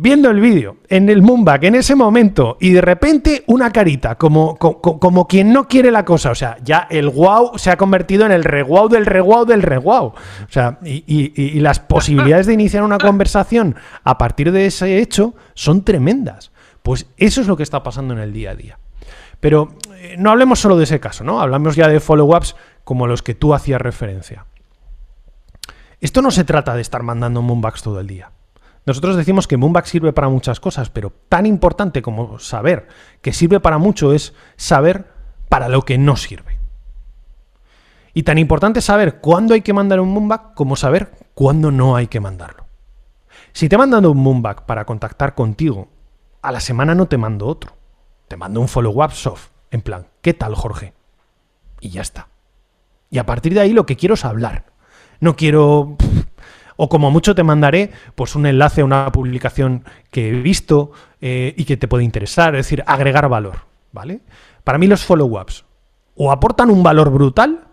viendo 0.00 0.30
el 0.30 0.38
vídeo 0.38 0.76
en 0.88 1.08
el 1.08 1.22
Moonback 1.22 1.64
en 1.64 1.74
ese 1.74 1.96
momento 1.96 2.56
y 2.60 2.70
de 2.70 2.80
repente 2.80 3.42
una 3.48 3.72
carita, 3.72 4.14
como, 4.14 4.56
como, 4.56 5.26
quien 5.26 5.52
no 5.52 5.66
quiere 5.66 5.90
la 5.90 6.04
cosa. 6.04 6.30
O 6.30 6.34
sea, 6.36 6.56
ya 6.62 6.86
el 6.88 7.08
wow 7.08 7.58
se 7.58 7.70
ha 7.70 7.76
convertido 7.76 8.24
en 8.24 8.30
el 8.30 8.44
reguau 8.44 8.88
del 8.88 9.06
reguau 9.06 9.44
del 9.44 9.62
reguau. 9.62 10.06
O 10.06 10.50
sea, 10.50 10.78
y, 10.84 11.58
las 11.58 11.80
posibilidades 11.80 12.46
de 12.46 12.54
iniciar 12.54 12.84
una 12.84 12.98
conversación 12.98 13.74
a 14.04 14.18
partir 14.18 14.52
de 14.52 14.66
ese 14.66 14.98
hecho 14.98 15.34
son 15.54 15.82
tremendas. 15.82 16.52
Pues 16.84 17.06
eso 17.16 17.40
es 17.40 17.48
lo 17.48 17.56
que 17.56 17.64
está 17.64 17.82
pasando 17.82 18.14
en 18.14 18.20
el 18.20 18.32
día 18.32 18.52
a 18.52 18.54
día. 18.54 18.78
Pero 19.40 19.74
eh, 19.96 20.14
no 20.16 20.30
hablemos 20.30 20.60
solo 20.60 20.76
de 20.76 20.84
ese 20.84 21.00
caso, 21.00 21.24
¿no? 21.24 21.40
Hablamos 21.40 21.74
ya 21.74 21.88
de 21.88 21.98
follow-ups 21.98 22.54
como 22.84 23.08
los 23.08 23.22
que 23.22 23.34
tú 23.34 23.52
hacías 23.52 23.80
referencia. 23.80 24.46
Esto 26.00 26.22
no 26.22 26.30
se 26.30 26.44
trata 26.44 26.76
de 26.76 26.82
estar 26.82 27.02
mandando 27.02 27.42
moonbacks 27.42 27.82
todo 27.82 27.98
el 27.98 28.06
día. 28.06 28.30
Nosotros 28.88 29.16
decimos 29.16 29.46
que 29.46 29.58
Moonback 29.58 29.84
sirve 29.84 30.14
para 30.14 30.30
muchas 30.30 30.60
cosas, 30.60 30.88
pero 30.88 31.12
tan 31.28 31.44
importante 31.44 32.00
como 32.00 32.38
saber 32.38 32.88
que 33.20 33.34
sirve 33.34 33.60
para 33.60 33.76
mucho 33.76 34.14
es 34.14 34.32
saber 34.56 35.12
para 35.50 35.68
lo 35.68 35.82
que 35.82 35.98
no 35.98 36.16
sirve. 36.16 36.58
Y 38.14 38.22
tan 38.22 38.38
importante 38.38 38.80
saber 38.80 39.20
cuándo 39.20 39.52
hay 39.52 39.60
que 39.60 39.74
mandar 39.74 40.00
un 40.00 40.08
Moonback 40.08 40.54
como 40.54 40.74
saber 40.74 41.10
cuándo 41.34 41.70
no 41.70 41.96
hay 41.96 42.06
que 42.06 42.18
mandarlo. 42.18 42.64
Si 43.52 43.68
te 43.68 43.76
mandan 43.76 44.06
un 44.06 44.16
Moonback 44.16 44.62
para 44.62 44.86
contactar 44.86 45.34
contigo, 45.34 45.88
a 46.40 46.50
la 46.50 46.60
semana 46.60 46.94
no 46.94 47.08
te 47.08 47.18
mando 47.18 47.46
otro. 47.46 47.76
Te 48.26 48.38
mando 48.38 48.58
un 48.58 48.68
follow-up 48.68 49.12
soft. 49.12 49.50
En 49.70 49.82
plan, 49.82 50.06
¿qué 50.22 50.32
tal, 50.32 50.54
Jorge? 50.54 50.94
Y 51.80 51.90
ya 51.90 52.00
está. 52.00 52.28
Y 53.10 53.18
a 53.18 53.26
partir 53.26 53.52
de 53.52 53.60
ahí 53.60 53.74
lo 53.74 53.84
que 53.84 53.96
quiero 53.96 54.14
es 54.14 54.24
hablar. 54.24 54.64
No 55.20 55.36
quiero... 55.36 55.98
O 56.80 56.88
como 56.88 57.10
mucho 57.10 57.34
te 57.34 57.42
mandaré 57.42 57.90
pues 58.14 58.36
un 58.36 58.46
enlace 58.46 58.82
a 58.82 58.84
una 58.84 59.10
publicación 59.10 59.84
que 60.12 60.28
he 60.28 60.32
visto 60.32 60.92
eh, 61.20 61.52
y 61.56 61.64
que 61.64 61.76
te 61.76 61.88
puede 61.88 62.04
interesar, 62.04 62.54
es 62.54 62.66
decir, 62.66 62.84
agregar 62.86 63.28
valor, 63.28 63.66
¿vale? 63.90 64.20
Para 64.62 64.78
mí 64.78 64.86
los 64.86 65.04
follow-ups 65.04 65.64
o 66.14 66.30
aportan 66.30 66.70
un 66.70 66.84
valor 66.84 67.10
brutal 67.10 67.66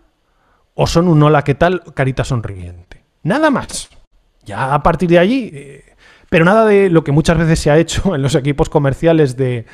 o 0.74 0.88
son 0.88 1.06
un 1.06 1.22
hola, 1.22 1.42
¿qué 1.42 1.54
tal? 1.54 1.82
Carita 1.94 2.24
sonriente. 2.24 3.04
Nada 3.22 3.48
más. 3.50 3.88
Ya 4.44 4.74
a 4.74 4.82
partir 4.82 5.08
de 5.08 5.18
allí... 5.20 5.50
Eh, 5.54 5.84
pero 6.28 6.44
nada 6.44 6.64
de 6.64 6.90
lo 6.90 7.04
que 7.04 7.12
muchas 7.12 7.38
veces 7.38 7.60
se 7.60 7.70
ha 7.70 7.78
hecho 7.78 8.14
en 8.16 8.22
los 8.22 8.34
equipos 8.34 8.68
comerciales 8.68 9.36
de 9.36 9.66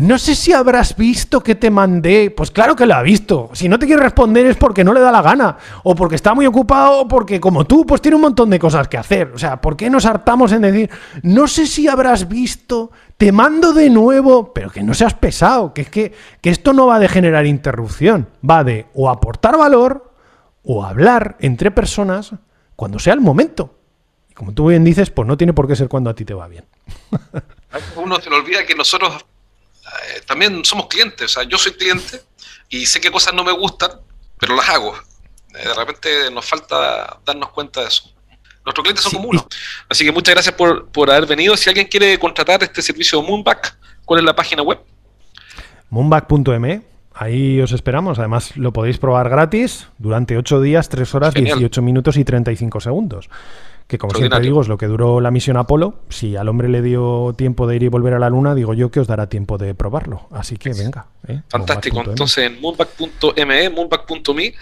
no 0.00 0.18
sé 0.18 0.34
si 0.34 0.54
habrás 0.54 0.96
visto 0.96 1.42
que 1.42 1.54
te 1.54 1.68
mandé. 1.68 2.30
Pues 2.30 2.50
claro 2.50 2.74
que 2.74 2.86
lo 2.86 2.94
ha 2.94 3.02
visto. 3.02 3.50
Si 3.52 3.68
no 3.68 3.78
te 3.78 3.84
quiere 3.84 4.02
responder 4.02 4.46
es 4.46 4.56
porque 4.56 4.82
no 4.82 4.94
le 4.94 5.00
da 5.00 5.12
la 5.12 5.20
gana. 5.20 5.58
O 5.82 5.94
porque 5.94 6.14
está 6.14 6.32
muy 6.32 6.46
ocupado, 6.46 7.00
o 7.00 7.08
porque 7.08 7.38
como 7.38 7.66
tú, 7.66 7.84
pues 7.84 8.00
tiene 8.00 8.14
un 8.14 8.22
montón 8.22 8.48
de 8.48 8.58
cosas 8.58 8.88
que 8.88 8.96
hacer. 8.96 9.30
O 9.34 9.38
sea, 9.38 9.60
¿por 9.60 9.76
qué 9.76 9.90
nos 9.90 10.06
hartamos 10.06 10.52
en 10.52 10.62
decir, 10.62 10.88
no 11.22 11.46
sé 11.46 11.66
si 11.66 11.86
habrás 11.86 12.28
visto, 12.28 12.92
te 13.18 13.30
mando 13.30 13.74
de 13.74 13.90
nuevo, 13.90 14.54
pero 14.54 14.70
que 14.70 14.82
no 14.82 14.94
seas 14.94 15.12
pesado, 15.12 15.74
que 15.74 15.82
es 15.82 15.90
que, 15.90 16.14
que 16.40 16.48
esto 16.48 16.72
no 16.72 16.86
va 16.86 16.98
de 16.98 17.08
generar 17.08 17.44
interrupción. 17.44 18.30
Va 18.48 18.64
de 18.64 18.86
o 18.94 19.10
aportar 19.10 19.58
valor 19.58 20.14
o 20.62 20.82
hablar 20.82 21.36
entre 21.40 21.70
personas 21.70 22.32
cuando 22.74 22.98
sea 22.98 23.12
el 23.12 23.20
momento. 23.20 23.74
Y 24.30 24.32
como 24.32 24.54
tú 24.54 24.68
bien 24.68 24.82
dices, 24.82 25.10
pues 25.10 25.28
no 25.28 25.36
tiene 25.36 25.52
por 25.52 25.68
qué 25.68 25.76
ser 25.76 25.90
cuando 25.90 26.08
a 26.08 26.14
ti 26.14 26.24
te 26.24 26.32
va 26.32 26.48
bien. 26.48 26.64
Uno 27.96 28.18
se 28.18 28.30
le 28.30 28.36
olvida 28.36 28.64
que 28.64 28.74
nosotros 28.74 29.26
eh, 30.08 30.22
también 30.26 30.64
somos 30.64 30.86
clientes, 30.86 31.24
o 31.24 31.28
sea, 31.28 31.42
yo 31.44 31.58
soy 31.58 31.72
cliente 31.72 32.22
y 32.68 32.86
sé 32.86 33.00
qué 33.00 33.10
cosas 33.10 33.34
no 33.34 33.44
me 33.44 33.52
gustan, 33.52 33.90
pero 34.38 34.56
las 34.56 34.68
hago. 34.68 34.94
Eh, 35.54 35.68
de 35.68 35.74
repente 35.74 36.30
nos 36.30 36.46
falta 36.46 37.18
darnos 37.24 37.50
cuenta 37.50 37.80
de 37.82 37.88
eso. 37.88 38.12
Nuestros 38.64 38.84
clientes 38.84 39.02
son 39.02 39.12
como 39.12 39.28
uno. 39.28 39.46
Así 39.88 40.04
que 40.04 40.12
muchas 40.12 40.34
gracias 40.34 40.54
por, 40.54 40.88
por, 40.88 41.10
haber 41.10 41.26
venido. 41.26 41.56
Si 41.56 41.68
alguien 41.68 41.86
quiere 41.86 42.18
contratar 42.18 42.62
este 42.62 42.82
servicio 42.82 43.20
de 43.20 43.26
Moonback, 43.26 43.76
¿cuál 44.04 44.20
es 44.20 44.24
la 44.24 44.34
página 44.34 44.62
web? 44.62 44.78
Moonback.me. 45.88 46.82
Ahí 47.14 47.60
os 47.60 47.72
esperamos. 47.72 48.18
Además, 48.18 48.56
lo 48.56 48.72
podéis 48.72 48.98
probar 48.98 49.28
gratis 49.28 49.88
durante 49.98 50.36
8 50.36 50.60
días, 50.60 50.88
3 50.88 51.14
horas, 51.14 51.34
18 51.34 51.82
minutos 51.82 52.16
y 52.16 52.24
35 52.24 52.80
segundos 52.80 53.28
que 53.90 53.98
como 53.98 54.14
siempre 54.14 54.38
digo 54.38 54.60
es 54.60 54.68
lo 54.68 54.78
que 54.78 54.86
duró 54.86 55.20
la 55.20 55.32
misión 55.32 55.56
Apolo. 55.56 55.98
Si 56.10 56.36
al 56.36 56.48
hombre 56.48 56.68
le 56.68 56.80
dio 56.80 57.34
tiempo 57.36 57.66
de 57.66 57.74
ir 57.74 57.82
y 57.82 57.88
volver 57.88 58.14
a 58.14 58.20
la 58.20 58.30
luna, 58.30 58.54
digo 58.54 58.72
yo 58.72 58.92
que 58.92 59.00
os 59.00 59.08
dará 59.08 59.28
tiempo 59.28 59.58
de 59.58 59.74
probarlo. 59.74 60.28
Así 60.30 60.56
que 60.56 60.72
venga. 60.72 61.06
¿eh? 61.26 61.42
Fantástico. 61.48 62.00
Entonces 62.06 62.46
en 62.46 62.60
moonback.me, 62.60 63.68
moonback.me, 63.70 64.54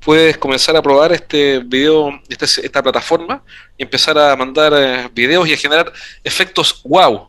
puedes 0.00 0.38
comenzar 0.38 0.74
a 0.74 0.80
probar 0.80 1.12
este 1.12 1.58
video, 1.58 2.18
este, 2.30 2.46
esta 2.46 2.82
plataforma 2.82 3.42
y 3.76 3.82
empezar 3.82 4.16
a 4.18 4.34
mandar 4.36 4.72
eh, 4.74 5.10
videos 5.14 5.46
y 5.46 5.52
a 5.52 5.56
generar 5.58 5.92
efectos 6.24 6.80
wow. 6.84 7.28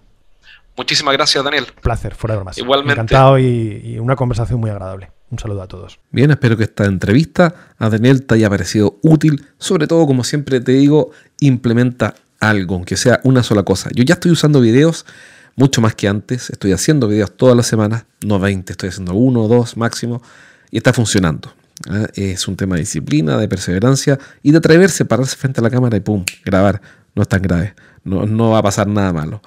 Muchísimas 0.78 1.14
gracias, 1.14 1.44
Daniel. 1.44 1.68
placer, 1.82 2.16
fuera 2.16 2.38
de 2.38 2.44
más. 2.46 2.58
Igualmente. 2.58 2.94
Encantado 2.94 3.38
y 3.38 4.00
una 4.00 4.16
conversación 4.16 4.62
muy 4.62 4.72
agradable. 4.72 5.13
Un 5.34 5.40
saludo 5.40 5.64
a 5.64 5.68
todos. 5.68 6.00
Bien, 6.12 6.30
espero 6.30 6.56
que 6.58 6.66
esta 6.66 6.86
entrevista 6.86 7.56
a 7.80 7.90
Daniel 7.90 8.24
te 8.24 8.36
haya 8.36 8.52
parecido 8.52 9.00
útil. 9.02 9.44
Sobre 9.58 9.88
todo, 9.88 10.06
como 10.06 10.24
siempre 10.24 10.62
te 10.62 10.74
digo, 10.74 11.10
implementa 11.40 12.14
algo, 12.40 12.76
aunque 12.76 12.98
sea 12.98 13.20
una 13.24 13.42
sola 13.42 13.64
cosa. 13.64 13.90
Yo 13.96 14.04
ya 14.04 14.14
estoy 14.14 14.30
usando 14.30 14.62
videos 14.62 15.08
mucho 15.56 15.82
más 15.82 15.96
que 15.96 16.08
antes. 16.08 16.52
Estoy 16.52 16.72
haciendo 16.72 17.08
videos 17.08 17.36
todas 17.36 17.58
las 17.58 17.66
semanas, 17.66 18.06
no 18.24 18.38
20, 18.38 18.74
estoy 18.74 18.90
haciendo 18.90 19.16
uno 19.16 19.46
o 19.46 19.48
dos 19.48 19.76
máximo, 19.76 20.22
y 20.70 20.78
está 20.78 20.94
funcionando. 20.94 21.52
¿ah? 21.90 22.06
Es 22.14 22.48
un 22.48 22.56
tema 22.56 22.76
de 22.76 22.82
disciplina, 22.82 23.36
de 23.36 23.48
perseverancia 23.48 24.20
y 24.44 24.52
de 24.52 24.60
atreverse, 24.60 25.04
pararse 25.04 25.36
frente 25.36 25.62
a 25.62 25.64
la 25.64 25.72
cámara 25.72 25.98
y 25.98 26.02
pum, 26.02 26.24
grabar. 26.46 26.80
No 27.16 27.24
es 27.24 27.28
tan 27.28 27.42
grave, 27.42 27.74
no, 28.04 28.28
no 28.28 28.52
va 28.52 28.60
a 28.60 28.64
pasar 28.64 28.86
nada 28.86 29.12
malo. 29.12 29.42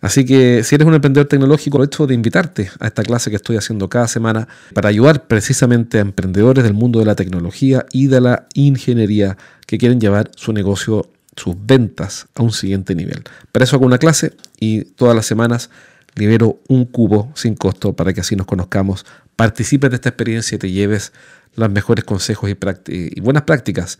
Así 0.00 0.24
que 0.24 0.62
si 0.62 0.76
eres 0.76 0.86
un 0.86 0.94
emprendedor 0.94 1.26
tecnológico, 1.26 1.76
aprovecho 1.78 2.06
de 2.06 2.14
invitarte 2.14 2.70
a 2.78 2.86
esta 2.86 3.02
clase 3.02 3.30
que 3.30 3.36
estoy 3.36 3.56
haciendo 3.56 3.88
cada 3.88 4.06
semana 4.06 4.46
para 4.72 4.88
ayudar 4.88 5.26
precisamente 5.26 5.98
a 5.98 6.02
emprendedores 6.02 6.62
del 6.62 6.74
mundo 6.74 7.00
de 7.00 7.04
la 7.04 7.16
tecnología 7.16 7.84
y 7.92 8.06
de 8.06 8.20
la 8.20 8.46
ingeniería 8.54 9.36
que 9.66 9.76
quieren 9.76 10.00
llevar 10.00 10.30
su 10.36 10.52
negocio, 10.52 11.10
sus 11.36 11.56
ventas 11.58 12.28
a 12.36 12.42
un 12.42 12.52
siguiente 12.52 12.94
nivel. 12.94 13.24
Para 13.50 13.64
eso 13.64 13.76
hago 13.76 13.86
una 13.86 13.98
clase 13.98 14.34
y 14.60 14.82
todas 14.84 15.16
las 15.16 15.26
semanas 15.26 15.70
libero 16.14 16.60
un 16.68 16.84
cubo 16.84 17.32
sin 17.34 17.54
costo 17.54 17.94
para 17.94 18.12
que 18.12 18.20
así 18.20 18.36
nos 18.36 18.46
conozcamos, 18.46 19.04
participes 19.34 19.90
de 19.90 19.96
esta 19.96 20.10
experiencia 20.10 20.56
y 20.56 20.58
te 20.58 20.70
lleves 20.70 21.12
los 21.54 21.70
mejores 21.70 22.04
consejos 22.04 22.50
y, 22.50 22.56
y 22.86 23.20
buenas 23.20 23.42
prácticas 23.42 23.98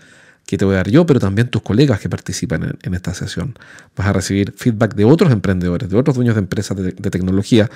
que 0.48 0.56
te 0.56 0.64
voy 0.64 0.76
a 0.76 0.76
dar 0.78 0.88
yo, 0.88 1.04
pero 1.04 1.20
también 1.20 1.48
tus 1.48 1.60
colegas 1.60 2.00
que 2.00 2.08
participan 2.08 2.74
en, 2.82 2.94
esta 2.94 3.12
sesión. 3.12 3.54
Vas 3.94 4.06
a 4.06 4.14
recibir 4.14 4.54
feedback 4.56 4.94
de 4.94 5.04
otros 5.04 5.30
emprendedores, 5.30 5.90
de 5.90 5.96
otros 5.98 6.16
dueños 6.16 6.36
de 6.36 6.38
empresas 6.38 6.74
de, 6.74 6.92
tecnología 6.92 7.70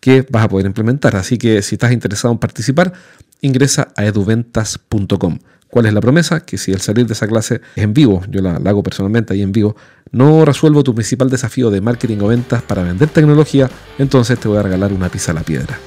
que 0.00 0.26
vas 0.28 0.44
a 0.44 0.48
poder 0.50 0.66
implementar. 0.66 1.16
Así 1.16 1.38
que 1.38 1.62
si 1.62 1.76
estás 1.76 1.92
interesado 1.92 2.30
en 2.34 2.38
participar, 2.38 2.92
ingresa 3.40 3.88
a 3.96 4.04
eduventas.com. 4.04 5.38
¿Cuál 5.68 5.86
es 5.86 5.94
la 5.94 6.02
promesa? 6.02 6.40
Que 6.40 6.58
si 6.58 6.72
el 6.72 6.82
salir 6.82 7.06
de 7.06 7.14
esa 7.14 7.26
clase 7.26 7.62
es 7.74 7.84
en 7.84 7.94
vivo, 7.94 8.22
yo 8.28 8.42
la, 8.42 8.58
la, 8.58 8.68
hago 8.68 8.82
personalmente 8.82 9.32
ahí 9.32 9.40
en 9.40 9.52
vivo, 9.52 9.74
no 10.12 10.44
resuelvo 10.44 10.84
tu 10.84 10.94
principal 10.94 11.30
desafío 11.30 11.70
de 11.70 11.80
marketing 11.80 12.18
o 12.20 12.26
ventas 12.26 12.60
para 12.60 12.82
vender 12.82 13.08
tecnología, 13.08 13.70
entonces 13.96 14.38
te 14.38 14.46
voy 14.46 14.58
a 14.58 14.62
regalar 14.62 14.92
una 14.92 15.08
pizza 15.08 15.32
a 15.32 15.36
la 15.36 15.42
piedra. 15.42 15.78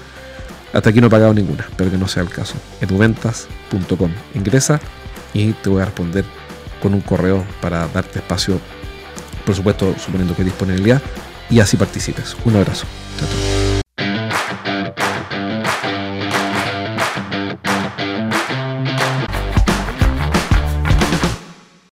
Hasta 0.74 0.90
aquí 0.90 1.00
no 1.00 1.08
he 1.08 1.12
pagado 1.12 1.36
ninguna, 1.36 1.68
pero 1.78 1.92
que 1.92 1.98
no 2.00 2.08
sea 2.08 2.24
el 2.24 2.30
caso. 2.30 2.56
eduventas.com. 2.82 4.10
Ingresa 4.34 4.82
y 5.34 5.54
te 5.54 5.70
voy 5.70 5.82
a 5.82 5.86
responder 5.86 6.26
con 6.82 6.94
un 6.94 7.02
correo 7.02 7.46
para 7.62 7.88
darte 7.88 8.20
espacio, 8.20 8.60
por 9.46 9.56
supuesto, 9.56 9.96
suponiendo 9.98 10.36
que 10.36 10.42
hay 10.42 10.50
disponibilidad, 10.50 11.02
y 11.50 11.60
así 11.60 11.78
participes. 11.78 12.36
Un 12.46 12.56
abrazo. 12.56 12.86
Chao, 13.20 13.53